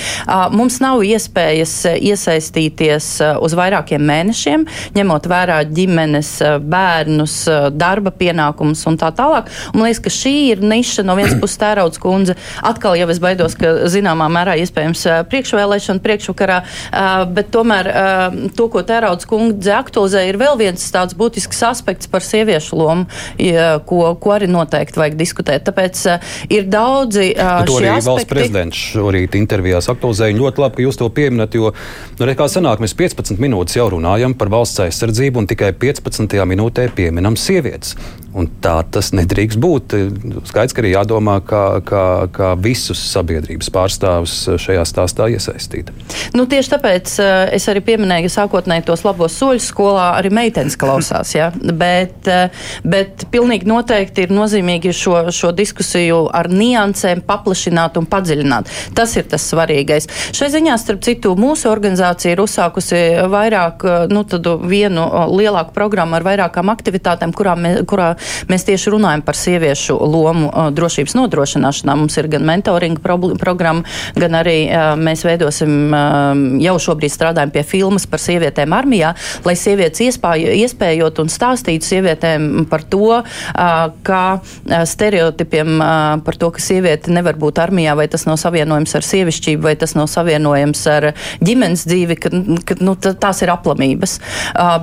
[0.55, 3.09] Mums nav iespējas iesaistīties
[3.41, 6.33] uz vairākiem mēnešiem, ņemot vērā ģimenes,
[6.71, 7.37] bērnus,
[7.75, 9.51] darba pienākumus un tā tālāk.
[9.73, 12.37] Un man liekas, ka šī ir niša no vienas puses tērauds kundze.
[12.65, 16.59] Atkal jau es baidos, ka zināmā mērā iespējams priekšvēlēšana priekšvakarā,
[17.35, 17.91] bet tomēr
[18.55, 23.07] to, ko tērauds Nedaudz kundze aktualizē, ir vēl viens tāds būtisks aspekts par sieviešu lomu,
[23.83, 25.65] ko, ko arī noteikti vajag diskutēt.
[25.67, 27.33] Tāpēc uh, ir daudzi.
[27.35, 28.07] Uh, to arī aspekti...
[28.07, 30.37] valsts prezidents šorīt intervijās aktualizēja.
[30.39, 31.73] Ļoti labi, ka jūs to pieminat, jo,
[32.21, 36.39] nu, re, kā sanāk, mēs 15 minūtes jau runājam par valsts aizsardzību un tikai 15.
[36.53, 37.97] minūtē pieminam sievietes.
[38.31, 39.95] Un tā tas nedrīkst būt.
[40.47, 45.91] Skaidrs, ka arī jādomā, kā, kā, kā visus sabiedrības pārstāvus šajā stāstā iesaistīt.
[46.37, 51.33] Nu, tieši tāpēc uh, es arī pieminēju sākotnēji tos labos soļus skolā, arī meitenes klausās.
[51.35, 51.49] Ja?
[51.51, 58.71] Bet, uh, bet pilnīgi noteikti ir nozīmīgi šo, šo diskusiju ar niansēm paplašināt un padziļināt.
[58.95, 60.07] Tas ir tas svarīgais.
[60.37, 64.23] Šai ziņā, starp citu, mūsu organizācija ir uzsākusi vairāk, nu,
[64.71, 67.57] vienu lielāku programmu ar vairākām aktivitātēm, kurā,
[67.89, 68.11] kurā
[68.51, 71.95] Mēs tieši runājam par sieviešu lomu drošības nodrošināšanā.
[71.99, 74.57] Mums ir gan mentoringa programma, gan arī
[75.01, 75.93] mēs veidosim,
[76.63, 79.13] jau šobrīd strādājam pie filmas par sievietēm armijā,
[79.45, 83.21] lai sievietes iespāj, iespējot un stāstītu sievietēm par to,
[84.07, 84.23] kā
[84.67, 85.81] stereotipiem
[86.25, 89.95] par to, ka sieviete nevar būt armijā, vai tas nav savienojams ar sievišķību, vai tas
[89.97, 91.11] nav savienojams ar
[91.43, 92.33] ģimenes dzīvi, ka,
[92.67, 94.17] ka nu, tās ir aplamības.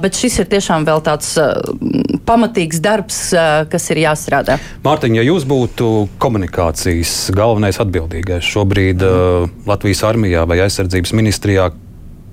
[0.02, 1.34] Bet šis ir tiešām vēl tāds
[2.28, 4.58] pamatīgs darbs, kas ir jāstrādā.
[4.84, 11.68] Mārtiņ, ja jūs būtu komunikācijas galvenais atbildīgais šobrīd uh, Latvijas armijā vai aizsardzības ministrijā,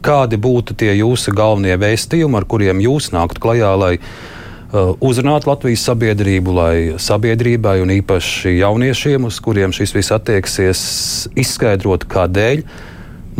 [0.05, 5.86] kādi būtu tie jūsu galvenie vēstījumi, ar kuriem jūs nāktu klajā, lai uh, uzrunātu Latvijas
[5.89, 10.81] sabiedrību, lai sabiedrībai un īpaši jauniešiem, uz kuriem šis viss attieksies,
[11.34, 12.65] izskaidrotu, kādēļ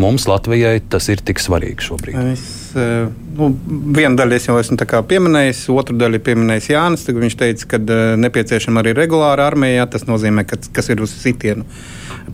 [0.02, 2.18] mums Latvijai tas ir tik svarīgi šobrīd?
[2.34, 3.50] Es, nu,
[3.96, 4.78] vienu daļu es jau esmu
[5.10, 7.06] pieminējis, otru daļu pieminējis Jānis.
[7.08, 7.80] Viņš teica, ka
[8.22, 9.88] nepieciešama arī regulāra armija.
[9.92, 11.66] Tas nozīmē, ka, kas ir uz sitienu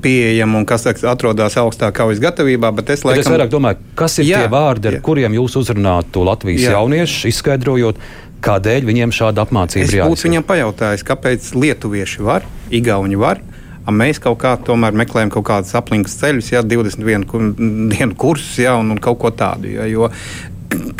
[0.01, 2.71] pieejama un kas atrodas augstā kaujas gatavībā.
[2.77, 5.05] Bet es, laikam, bet es vairāk domāju, kas ir jā, tie vārdi, ar jā.
[5.05, 6.75] kuriem jūs uzrunātu Latvijas jā.
[6.77, 8.01] jauniešus, izskaidrojot,
[8.41, 10.17] kādēļ viņiem šāda apmācība ir jābūt.
[10.17, 13.43] Es būtu viņam pajautājis, kāpēc lietuvieši var, igauņi var,
[13.89, 17.55] mēs kaut kā tomēr meklējam kaut kādus aplinkus ceļus, ja 21
[17.91, 19.71] dienu kursus, ja, un, un kaut ko tādu.
[19.73, 20.11] Ja, jo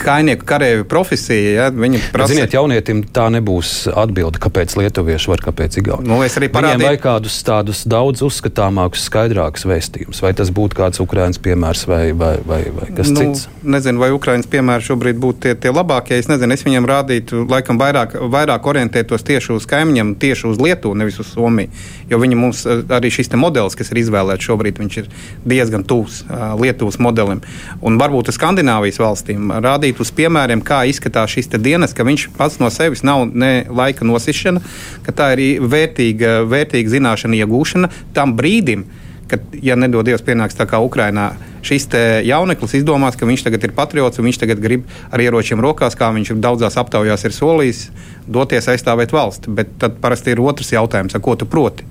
[0.02, 1.52] kainieku karavīru profesija.
[1.56, 2.34] Ja, viņa prasa...
[2.34, 6.10] Ziniet, jaunietim tā nebūs atbilde, kāpēc lietuvieši var, kāpēc igauni.
[6.10, 6.52] Nu, parādīju...
[6.54, 10.22] Viņiem vajag kādus tādus daudz uzskatāmākus, skaidrākus vēstījumus.
[10.24, 13.48] Vai tas būtu kāds Ukraiņas piemērs vai, vai, vai, vai kas nu, cits?
[13.64, 16.18] Nezinu, vai Ukraiņas piemēri šobrīd būtu tie, tie labākie.
[16.20, 20.98] Es nezinu, es viņiem rādītu, laikam vairāk, vairāk orientētos tieši uz kaimiņiem, tieši uz Lietuvu,
[21.00, 21.72] nevis uz Somiju.
[22.12, 25.08] Jo viņi mums arī šis modelis, kas ir izvēlēts šobrīd, ir
[25.48, 26.22] diezgan tuvs
[26.60, 27.40] Lietuvas modelim.
[27.86, 32.60] Un varbūt uz Skandināvijas valstīm rādīt uz piemēriem, kā izskatās šis dienas, ka viņš pats
[32.62, 34.62] no sevis nav ne laika nosišana,
[35.06, 38.86] ka tā ir vērtīga, vērtīga zināšana iegūšana tam brīdim.
[39.32, 41.30] Kad, ja nedod Dievs, pienāks tā kā Ukrainā,
[41.64, 41.86] šis
[42.28, 46.10] jauneklis izdomās, ka viņš tagad ir patriots un viņš tagad grib ar ieročiem rokās, kā
[46.12, 47.86] viņš daudzās aptaujās ir solījis,
[48.28, 49.54] doties aizstāvēt valsti.
[49.56, 51.88] Bet tad parasti ir otrs jautājums, ko tu proti.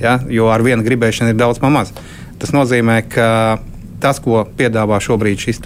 [0.00, 0.16] Ja?
[0.32, 1.92] Jo ar vienu gribēšanu ir daudz maz.
[2.38, 3.28] Tas nozīmē, ka
[4.02, 5.62] tas, ko piedāvā šobrīd šis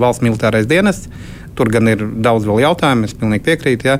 [0.00, 1.10] valsts militārais dienests,
[1.56, 3.90] tur gan ir daudz vēl jautājumu, es pilnīgi piekrītu.
[3.90, 3.98] Ja.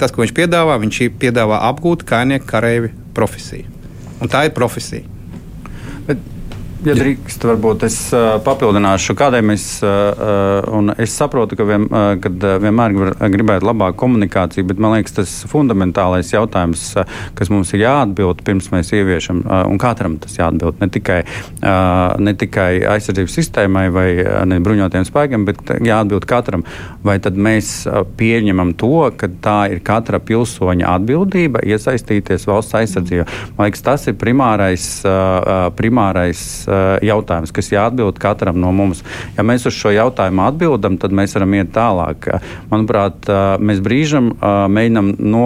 [0.00, 3.68] Tas, ko viņš piedāvā, viņš piedāvā apgūt kainieku kareivi profesiju.
[4.20, 5.04] Un tā ir profesija.
[6.08, 6.20] Bet
[6.86, 12.36] Ja drīkst, varbūt es uh, papildināšu, kādēļ mēs, uh, es saprotu, ka vien, uh, kad,
[12.46, 12.94] uh, vienmēr
[13.32, 18.70] gribētu labāku komunikāciju, bet man liekas, tas fundamentālais jautājums, uh, kas mums ir jāatbild pirms
[18.70, 21.16] mēs ieviešam, uh, un katram tas jāatbild ne tikai,
[21.56, 24.06] uh, ne tikai aizsardzības sistēmai vai
[24.46, 26.62] ne bruņotiem spēkiem, bet jāatbild katram,
[27.02, 33.26] vai tad mēs uh, pieņemam to, ka tā ir katra pilsoņa atbildība iesaistīties valsts aizsardzībā.
[33.58, 36.46] Man liekas, tas ir primārais, uh, primārais
[37.06, 39.02] jautājums, kas jāatbild katram no mums.
[39.36, 42.28] Ja mēs uz šo jautājumu atbildam, tad mēs varam iet tālāk.
[42.70, 45.44] Manuprāt, eh, mēs brīžam eh, mēģinam no,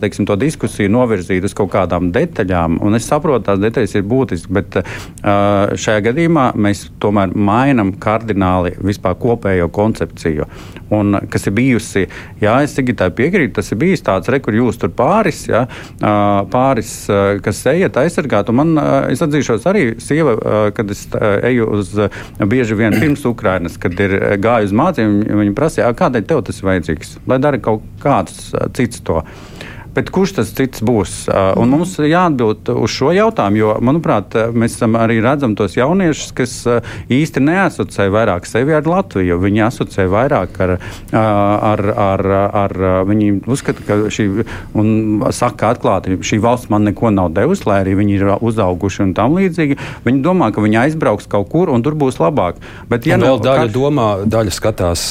[0.00, 4.50] teiksim, to diskusiju novirzīt uz kaut kādām detaļām, un es saprotu, tās detaļas ir būtiskas,
[4.50, 4.78] bet
[5.80, 10.46] šajā gadījumā mēs tomēr mainam kardināli vispār kopējo koncepciju.
[10.94, 12.04] Un, kas ir bijusi,
[12.42, 15.64] jā, es Sigitai piekrītu, tas ir bijis tāds, re, kur jūs tur pāris, jā,
[16.50, 16.94] pāris,
[17.44, 18.72] kas ejat aizsargāt, un man,
[19.12, 20.34] es atzīšos, arī sieva
[20.76, 21.06] kad es
[21.50, 21.94] eju uz
[22.50, 26.70] bieži vien pirms Ukrainas, kad ir gāju uz mācībām, viņi prasīja, kādēļ tev tas ir
[26.70, 29.22] vajadzīgs, lai dara kaut kāds cits to.
[29.94, 31.24] Bet kurš tas cits būs?
[31.30, 31.72] Un mhm.
[31.74, 36.54] mums ir jāatbild uz šo jautājumu, jo, manuprāt, mēs arī redzam tos jauniešus, kas
[37.10, 39.38] īsti neasociē vairāk sevi ar Latviju.
[39.42, 40.76] Viņi asociē vairāk ar,
[41.16, 42.26] ar, ar,
[42.64, 42.76] ar
[43.08, 44.28] viņi uzskata, ka šī,
[44.78, 49.14] un saka atklāti, šī valsts man neko nav devusi, lai arī viņi ir uzauguši un
[49.18, 49.78] tam līdzīgi.
[50.06, 52.60] Viņi domā, ka viņi aizbrauks kaut kur un tur būs labāk.
[52.90, 53.74] Bet, ja un vēl daļa karš...
[53.74, 55.06] domā, daļa skatās,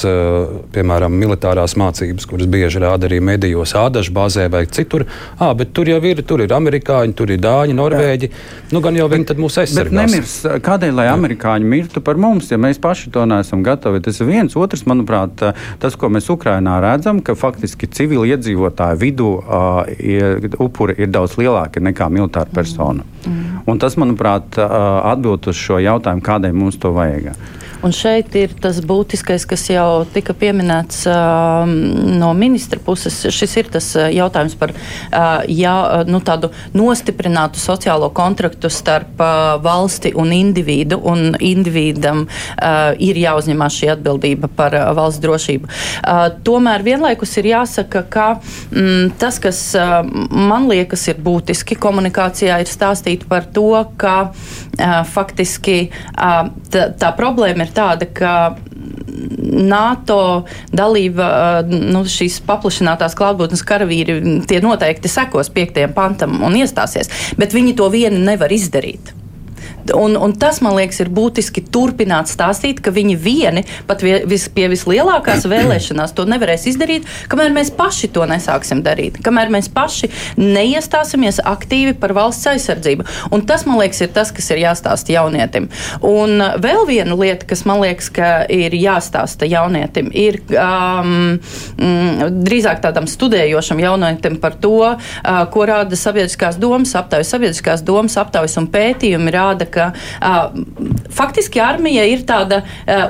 [0.75, 5.05] piemēram, militārās mācības, kuras bieži rāda arī medijos ādažu bāzē vai citur.
[5.37, 8.29] À, bet tur jau ir, tur ir amerikāņi, tur ir dāņi, norvēģi.
[8.71, 9.93] Nu, gan jau viņi tad mūs aizsargās.
[9.93, 14.01] Nemirs, kādēļ, lai amerikāņi mirtu par mums, ja mēs paši to neesam gatavi?
[14.01, 14.55] Tas ir viens.
[14.55, 15.43] Otrs, manuprāt,
[15.79, 21.37] tas, ko mēs Ukrainā redzam, ka faktiski civili iedzīvotāju vidū uh, ir, upuri ir daudz
[21.39, 23.05] lielāki nekā militāra persona.
[23.25, 23.63] Mm.
[23.69, 27.33] Un tas, manuprāt, uh, atbild uz šo jautājumu, kādēļ mums to vajag.
[27.79, 31.63] Un šeit ir tas būtiskais, kas jau tika pieminēts uh,
[32.19, 33.21] no ministra puses.
[33.31, 35.75] Šis ir tas jautājums par uh, jā,
[36.09, 43.79] nu, tādu nostiprinātu sociālo kontraktu starp uh, valsti un individu, un individam uh, ir jāuzņemās
[43.79, 45.71] šī atbildība par uh, valsts drošību.
[45.71, 48.27] Uh, tomēr vienlaikus ir jāsaka, ka
[48.73, 50.01] mm, tas, kas uh,
[50.35, 57.15] man liekas ir būtiski komunikācijā, ir stāstīt par to, ka uh, faktiski uh, tā, tā
[57.15, 58.33] problēma ir ir tāda, ka
[59.49, 61.29] NATO dalība,
[61.69, 67.89] nu, šīs paplašinātās klātbūtnes karavīri, tie noteikti sekos piektajam pantam un iestāsies, bet viņi to
[67.93, 69.13] vieni nevar izdarīt.
[69.95, 74.67] Un, un tas, man liekas, ir būtiski turpināt stāstīt, ka viņi vieni pat vis, pie
[74.71, 81.41] vislielākās vēlēšanās to nevarēs izdarīt, kamēr mēs paši to nesāksim darīt, kamēr mēs paši neiestāsimies
[81.47, 83.07] aktīvi par valsts aizsardzību.
[83.35, 85.69] Un tas, man liekas, ir tas, kas ir jāstāsta jaunietim.
[86.05, 91.37] Un vēl viena lieta, kas man liekas, ka ir jāstāsta jaunietim, ir um,
[91.79, 97.31] mm, drīzāk tādam studējošam jaunietim par to, uh, ko rāda sabiedriskās domas aptaujas.
[97.33, 102.61] Sabiedriskās domas aptaujas un pētījumi rāda, ka uh, faktiski armija ir tāda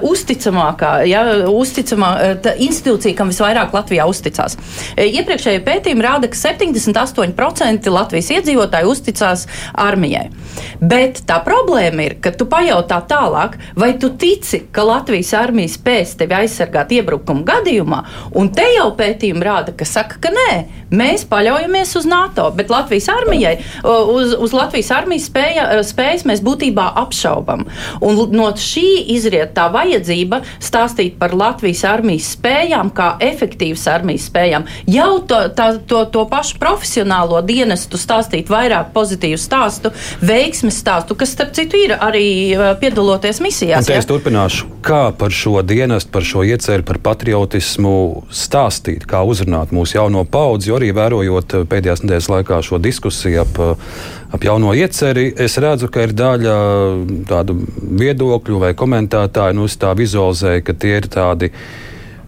[0.05, 4.57] uzticamākā, ja, uzticamā uh, institūcija, kam visvairāk Latvijā uzticās.
[4.99, 10.27] Iepriekšējie pētījumi rāda, ka 78% Latvijas iedzīvotāji uzticās armijai.
[10.79, 16.15] Bet tā problēma ir, ka tu pajautā tālāk, vai tu tici, ka Latvijas armija spēs
[16.19, 18.01] tevi aizsargāt iebrukuma gadījumā,
[18.39, 20.51] un te jau pētījumi rāda, ka saka, ka nē,
[20.93, 26.89] mēs paļaujamies uz NATO, bet Latvijas armijai, uz, uz Latvijas armijas spēja, spējas mēs būtībā
[27.03, 27.67] apšaubam.
[28.05, 34.67] Un no šī izriet tā vajadzība stāstīt par Latvijas armijas spējām, kā efektīvas armijas spējām.
[34.89, 39.93] Jau to, tā, to, to pašu profesionālo dienestu stāstīt vairāk pozitīvu stāstu,
[40.25, 42.27] veiksmes stāstu, kas, starp citu, ir arī
[42.81, 43.85] piedaloties misijās.
[43.85, 44.03] Un te ja?
[44.03, 47.95] es turpināšu, kā par šo dienestu, par šo ieceļu, par patriotismu
[48.33, 53.61] stāstīt, kā uzrunāt mūsu jauno paudzi, jo arī vērojot pēdējās nedēļas laikā šo diskusiju ap
[54.29, 56.38] ap jauno ieceri, es redzu, ka ir daļa
[57.29, 57.59] tādu
[57.99, 61.53] viedokļu vai komentētāju, nu, vizualizēja, ka tie ir tādi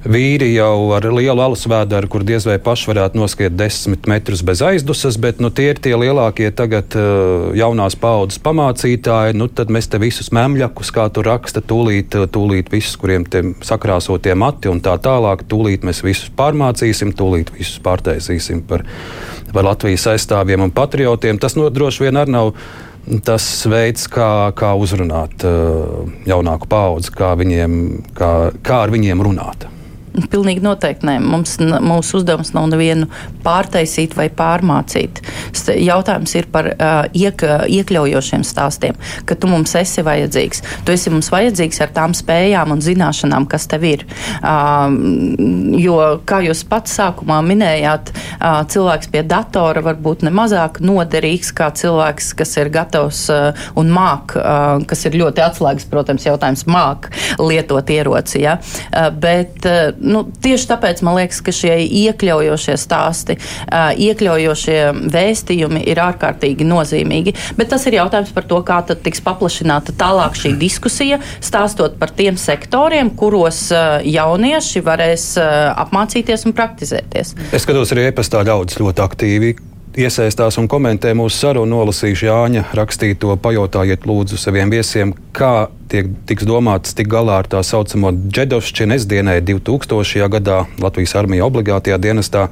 [0.02, 4.64] vīri jau ar lielu alus vēdru, kur diez vai paši varētu noskriet desmit metrus bez
[4.66, 9.38] aizdusas, bet nu, tie ir tie lielākie tagad uh, jaunās paudzes pamācītāji.
[9.38, 14.34] Nu, tad mēs te visus memļakus, kā tu raksta, tūlīt, tūlīt visus, kuriem tie sakrāsotie
[14.34, 18.88] mati un tā tālāk, tūlīt mēs visus pārmācīsim, tūlīt visus pārtaisīsim par
[19.52, 21.40] par Latvijas aizstāvjiem un patriotiem.
[21.42, 22.54] Tas no, droši vien arī nav
[23.26, 27.78] tas veids, kā, kā uzrunāt uh, jaunāku paudzi, kā, viņiem,
[28.18, 28.32] kā,
[28.66, 29.68] kā ar viņiem runāt.
[30.12, 31.18] Pilnīgi noteikti nē.
[31.24, 33.08] Mums, mūsu uzdevums nav nevienu
[33.46, 35.22] pārtaisīt vai pārmācīt.
[35.80, 40.64] Jautājums ir par uh, iek, iekļaujošiem stāstiem, ka tu mums esi vajadzīgs.
[40.86, 44.04] Tu esi mums vajadzīgs ar tām spējām un zināšanām, kas tev ir.
[44.42, 44.92] Uh,
[45.80, 45.98] jo,
[46.28, 51.72] kā jūs pats sākumā minējāt, uh, cilvēks pie datora var būt ne mazāk noderīgs kā
[51.78, 57.10] cilvēks, kas ir gatavs uh, un māk, uh, kas ir ļoti atslēgas, protams, jautājums, māk
[57.40, 58.44] lietot ieroci.
[58.44, 58.58] Ja?
[58.92, 63.38] Uh, bet, uh, nu, tieši tāpēc man liekas, ka šie iekļaujošie stāsti,
[64.08, 64.80] iekļaujošie
[65.14, 67.36] vēstījumi ir ārkārtīgi nozīmīgi.
[67.60, 72.40] Bet tas ir jautājums par to, kā tiks paplašināta tālāk šī diskusija, stāstot par tiem
[72.42, 77.36] sektoriem, kuros jaunieši varēs apmācīties un praktizēties.
[77.52, 79.54] Es skatos, arī e-pastā ļaudis ļoti aktīvi
[79.98, 86.48] iesaistās un komentē mūsu sarunu, nolasīšu Jāņa rakstīto, pajautājiet lūdzu saviem viesiem, kā tiek, tiks
[86.48, 88.96] domāts tik galā ar tā saucamo Džedovšķinu.
[88.96, 90.30] Es dienēju 2000.
[90.32, 92.46] gadā Latvijas armijā obligātajā dienestā,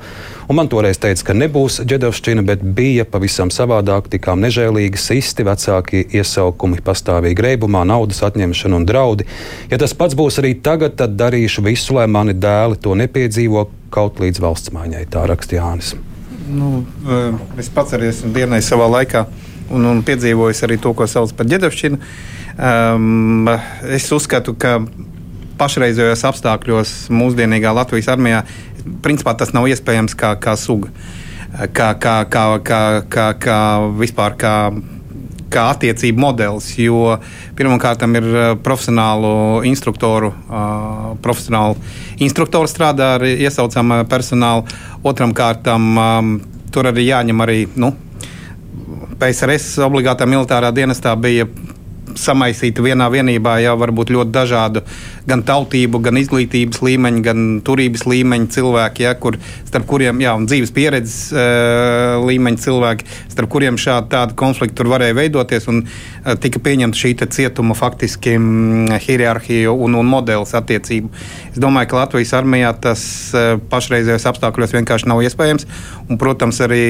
[0.50, 6.04] un man toreiz teica, ka nebūs Džedovšķina, bet bija pavisam savādāk, tikām nežēlīgi sisti, vecāki
[6.20, 9.30] iesaukumi, pastāvīgi reibumā, naudas atņemšana un draudi.
[9.72, 14.20] Ja tas pats būs arī tagad, tad darīšu visu, lai mani dēli to nepiedzīvo kaut
[14.22, 15.96] līdz valsts maiņai, tā raksta Jānis
[16.50, 16.84] nu,
[17.62, 19.26] es pats arī esmu dienējis savā laikā
[19.70, 22.00] un, un piedzīvojis arī to, ko sauc par ģedavšķinu.
[22.60, 23.48] Um,
[23.88, 24.80] es uzskatu, ka
[25.60, 28.44] pašreizējos apstākļos mūsdienīgā Latvijas armijā
[29.04, 30.92] principā tas nav iespējams kā, kā suga.
[31.50, 33.60] Kā, kā, kā, kā, kā, kā
[33.98, 34.54] vispār kā
[35.52, 37.18] kā attiecību modelis, jo
[37.58, 38.28] pirmkārt ir
[38.66, 40.32] profesionālu instruktoru,
[41.24, 41.76] profesionāli
[42.26, 44.66] instruktori strādā ar iesaucamu personālu,
[45.04, 45.90] otram kārtam
[46.72, 47.60] tur arī jāņem arī.
[47.76, 47.94] Nu,
[49.20, 51.48] PSRS obligātā militārā dienestā bija
[52.18, 54.84] samaisīta vienā vienībā jau var būt ļoti dažādu
[55.30, 59.38] gan tautību, gan izglītības līmeņu, gan turības līmeņu cilvēki, ja, kur,
[59.68, 64.90] starp kuriem, jā, un dzīves pieredzes uh, līmeņa cilvēki, starp kuriem šādi tādi konflikti tur
[64.94, 71.12] varēja veidoties, un uh, tika pieņemta šī cietuma faktiski mm, hierarhija un, un modelis attiecību.
[71.52, 73.04] Es domāju, ka Latvijas armijā tas
[73.36, 75.68] uh, pašreizējos apstākļos vienkārši nav iespējams,
[76.08, 76.86] un, protams, arī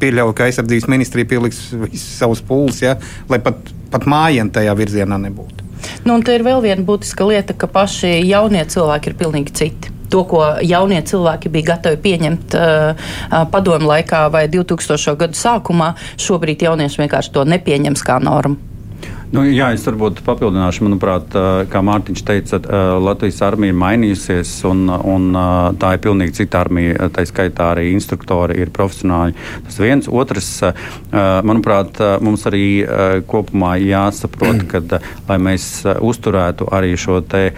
[0.00, 1.66] pieļauju, ka aizsardzības ministrija pieliks
[1.98, 2.96] savus pūles, ja,
[3.28, 4.04] lai pat pat
[4.38, 5.66] mājiņa tajā virzienā nebūtu.
[6.04, 9.94] Nu, un te ir vēl viena būtiska lieta, ka paši jaunie cilvēki ir pilnīgi citi
[10.08, 13.10] to, ko jaunie cilvēki bija gatavi pieņemt uh,
[13.52, 15.16] padomu laikā vai 2000.
[15.20, 18.67] gadu sākumā, šobrīd jaunieši vienkārši to nepieņems kā normu.
[19.28, 20.86] Nu, jā, es varbūt papildināšu.
[20.86, 21.34] Manuprāt,
[21.68, 22.58] kā Mārtiņš teica,
[22.96, 25.26] Latvijas armija ir mainījusies, un, un
[25.76, 27.10] tā ir pilnīgi cita armija.
[27.12, 29.36] Tā skaitā arī instruktori ir profesionāļi.
[29.66, 30.08] Tas viens.
[30.08, 30.48] Otrs,
[31.44, 32.62] manuprāt, mums arī
[33.28, 34.80] kopumā jāsaprot, ka,
[35.28, 37.50] lai mēs uzturētu arī šo te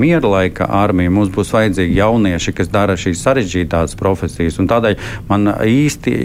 [0.00, 4.56] miera laika armiju, mums būs vajadzīgi jaunieši, kas dara šīs sarežģītās profesijas.
[4.62, 4.96] Un tādēļ
[5.28, 6.16] man īsti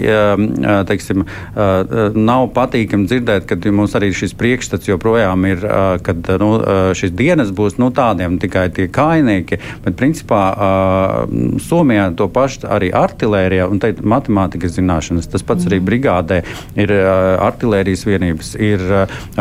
[0.87, 1.27] teiksim,
[2.15, 5.63] nav patīkami dzirdēt, ka mums arī šis priekšstats uzskats joprojām ir,
[6.03, 6.49] ka nu,
[6.95, 10.55] šis dienas būs nu, tādiem tikai tie kainieki, bet principā
[11.65, 15.29] Somijā to pašu arī artilērija un matemātikas zināšanas.
[15.29, 16.43] Tas pats arī brigādē
[16.75, 18.81] ir artilērijas vienības, ir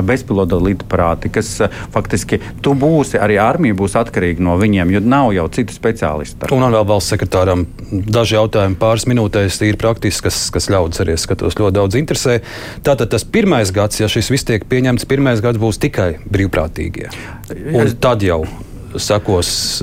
[0.03, 1.61] bezpilota lidparāti, kas
[1.92, 6.51] faktiski tu būsi, arī armija būs atkarīga no viņiem, jo nav jau citu speciālistu.
[6.55, 11.59] Un vēl valsts sekretāram daži jautājumi pāris minūtēs, ir praktiski, kas, kas ļaudis arī skatos
[11.59, 12.40] ļoti daudz interesē.
[12.84, 17.11] Tātad tas pirmais gads, ja šis viss tiek pieņemts pirmais nākamais gads būs tikai brīvprātīgie.
[17.74, 18.45] Un tad jau
[18.97, 19.82] sekos.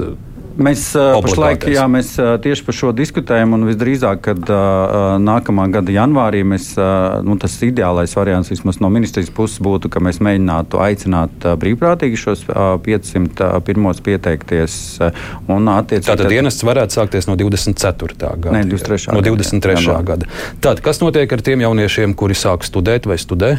[0.62, 2.10] Mēs pašlaik jā, mēs
[2.44, 7.56] tieši par šo diskutējam, un visdrīzāk, kad uh, nākamā gada janvārī mēs, uh, nu, tas
[7.64, 12.76] ideālais variants vismaz no ministrijas puses būtu, ka mēs mēģinātu aicināt uh, brīvprātīgi šos uh,
[12.84, 14.78] 500 uh, pirmos pieteikties.
[15.00, 16.28] Uh, Tātad tad...
[16.28, 18.20] dienests varētu sākties no 24.
[18.20, 18.54] gada.
[18.60, 19.16] Nē, 23.
[19.16, 19.88] No 23.
[19.88, 20.30] Jā, gada.
[20.62, 23.56] Tad, kas notiek ar tiem jauniešiem, kuri sāk studēt vai studē?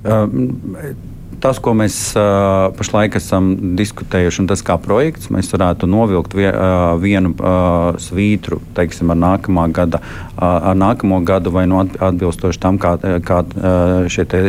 [0.00, 0.30] Uh,
[1.40, 6.48] tas, ko mēs uh, pašlaik esam diskutējuši, un tas kā projekts, mēs varētu novilkt vie,
[6.50, 12.60] uh, vienu uh, svītru, teiksim, ar, nākamā gada, uh, ar nākamo gadu vai nu atbilstoši
[12.60, 14.42] tam, kā, kā uh, te,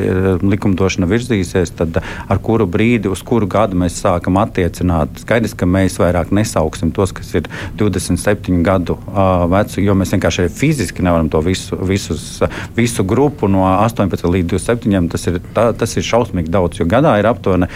[0.44, 5.24] likumdošana virzīsies, tad ar kuru brīdi, uz kuru gadu mēs sākam attiecināt.
[5.24, 7.48] Skaidrs, ka mēs vairāk nesauksim tos, kas ir
[7.80, 12.28] 27 gadu uh, veci, jo mēs vienkārši fiziski nevaram to visu, visus,
[12.76, 15.10] visu grupu no 18 līdz 27.
[15.12, 17.70] Tas ir, tā, tas ir šausmīgi daudz jo gadā ir aptuveni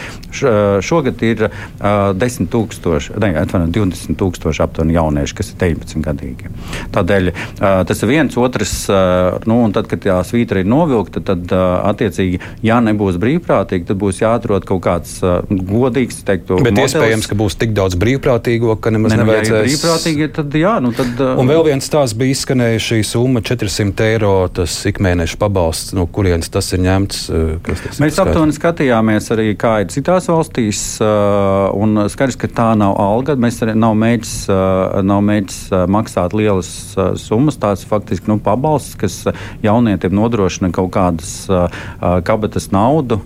[0.86, 6.52] šogad ir uh, 10 tūkstoši, ne, atvaino, 20 tūkstoši aptuveni jaunieši, kas ir 19 gadīgi.
[6.96, 11.24] Tādēļ uh, tas ir viens, otrs, uh, nu, un tad, kad tā svītra ir novilkta,
[11.26, 15.18] tad attiecīgi, ja nebūs brīvprātīgi, tad būs jāatrod kaut kāds
[15.50, 16.96] godīgs, teiktu, Bet modelis.
[16.96, 19.66] iespējams, ka būs tik daudz brīvprātīgo, ka nemaz Ne, nu, ja nevajadzēs.
[19.70, 21.20] brīvprātīgi, tad jā, nu tad.
[21.40, 26.50] Un vēl viens tās bija izskanējis šī summa 400 eiro, tas ikmēneša pabalsts, no kurienes
[26.54, 27.22] tas ir ņemts.
[27.86, 28.95] tas Mēs aptuveni skatījāmies
[29.34, 33.36] arī, kā ir citās valstīs, uh, un skaidrs, ka tā nav alga.
[33.40, 36.70] Mēs arī nav mēģis, uh, nav mēģis uh, maksāt lielas
[37.22, 37.60] summas.
[37.62, 39.18] Tās faktiski nu, pabalsts, kas
[39.64, 41.32] jaunietim nodrošina kaut kādas
[42.28, 43.18] kabatas naudu,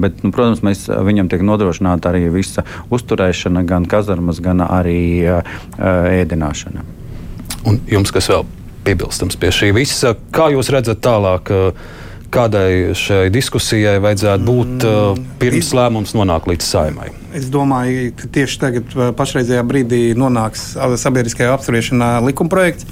[0.00, 2.64] bet, nu, protams, mēs, viņam tiek nodrošināta arī visa
[2.94, 5.24] uzturēšana, gan kazarmas, gan arī
[5.78, 6.84] ēdināšana.
[7.68, 8.46] Un jums kas vēl
[8.86, 10.14] piebilstams pie šī visa?
[10.34, 11.52] Kā jūs redzat tālāk?
[11.54, 11.96] uh,
[12.28, 17.06] Kādai šai diskusijai vajadzētu būt uh, pirms lēmums nonāk līdz saimai?
[17.32, 22.88] Es domāju, ka tieši tagad, uh, pašreizajā brīdī, nonāks uh, sabiedriskajā apspriešanā likumprojekts.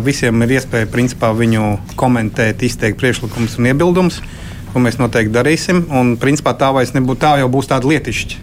[0.00, 4.22] Visiem ir iespēja principā, viņu komentēt, izteikt priekšlikumus un iebildumus,
[4.72, 5.82] ko mēs noteikti darīsim.
[5.92, 8.38] Un, principā, tā, nebūs, tā jau būs tāda lietišķa,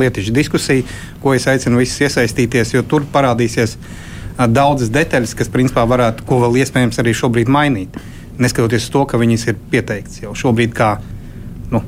[0.00, 3.76] lietišķa diskusija, ko es aicinu visus iesaistīties, jo tur parādīsies
[4.50, 8.00] daudzas detaļas, kas principā varētu, ko vēl iespējams arī šobrīd mainīt.
[8.40, 10.94] Neskatoties uz to, ka viņas ir pieteiktas jau šobrīd, kā,
[11.72, 11.82] nu,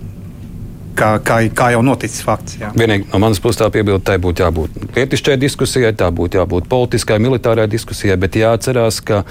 [0.99, 2.59] kā, kā, kā jau noticis fakts.
[2.61, 2.71] Jā.
[2.77, 7.21] Vienīgi no manas puses tā piebilde, tai būtu jābūt lietišķai diskusijai, tā būtu jābūt politiskai,
[7.23, 9.25] militārai diskusijai, bet jāatcerās, ka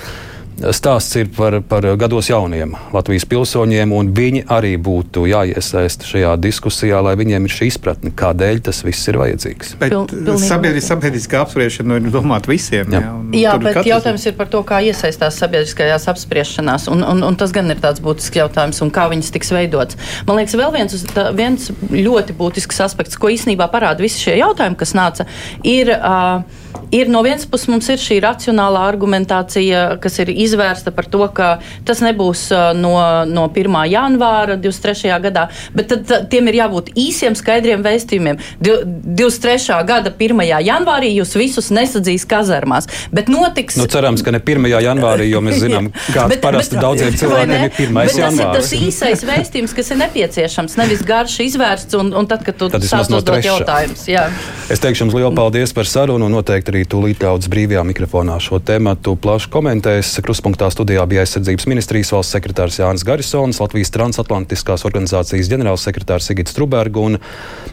[0.74, 7.02] stāsts ir par, par gados jauniem Latvijas pilsoņiem, un viņi arī būtu jāiesaista šajā diskusijā,
[7.04, 9.74] lai viņiem ir šī izpratne, kādēļ tas viss ir vajadzīgs.
[9.82, 12.92] Bet Pil- pilnīgi sabiedri, sabiedriskā apspriešana ir domāta visiem.
[12.94, 13.02] Jā.
[13.04, 16.88] Jā, Jā, bet katrs- jautājums ir par to, kā iesaistās sabiedriskajās apspriešanās.
[16.94, 19.98] Un, un, un tas gan ir tāds būtisks jautājums, un kā viņas tiks veidotas.
[20.28, 24.94] Man liekas, vēl viens, viens ļoti būtisks aspekts, ko īstenībā parāda visi šie jautājumi, kas
[24.98, 25.28] nāca,
[25.64, 25.94] ir.
[25.98, 26.62] Uh,
[26.94, 31.48] Ir no vienas puses mums ir šī racionālā argumentācija, kas ir izvērsta par to, ka
[31.88, 32.48] tas nebūs
[32.78, 32.94] no,
[33.26, 33.78] no 1.
[33.90, 35.10] janvāra 23.
[35.24, 38.38] gadā, bet tad, tiem ir jābūt īsiem, skaidriem vēstījumiem.
[38.62, 38.84] Div-
[39.18, 39.80] 23.
[39.90, 40.44] gada 1.
[40.68, 43.78] janvārī jūs visus nesadzīs kazarmās, bet notiks.
[43.82, 44.70] Nu, cerams, ka ne 1.
[44.86, 48.00] janvārī, jo mēs zinām, kāds parasti daudziem vai cilvēkiem ir 1.
[48.04, 52.46] Bet tas ir tas īsais vēstījums, kas ir nepieciešams, nevis garš izvērsts, un, un tad,
[52.46, 53.50] kad tu Tad sāc no uzdot trešā.
[53.50, 54.06] jautājumus.
[54.10, 54.28] Jā.
[54.72, 58.60] Es teikšu jums lielu paldies par sarunu, un noteikti arī tūlīt daudz brīvajā mikrofonā šo
[58.64, 60.14] tēmu plaši komentēs.
[60.24, 66.98] Kruspunktā studijā bija aizsardzības ministrijas valsts sekretārs Jānis Garisons, Latvijas transatlantiskās organizācijas ģenerālsekretārs Sigits Truberg
[67.02, 67.20] un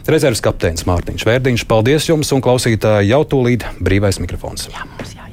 [0.09, 1.67] rezerves kapteinis Mārtiņš Vērdiņš.
[1.71, 4.71] Paldies jums un klausītāji jau tūlīt brīvais mikrofons.
[4.73, 5.30] Jā, mums jā.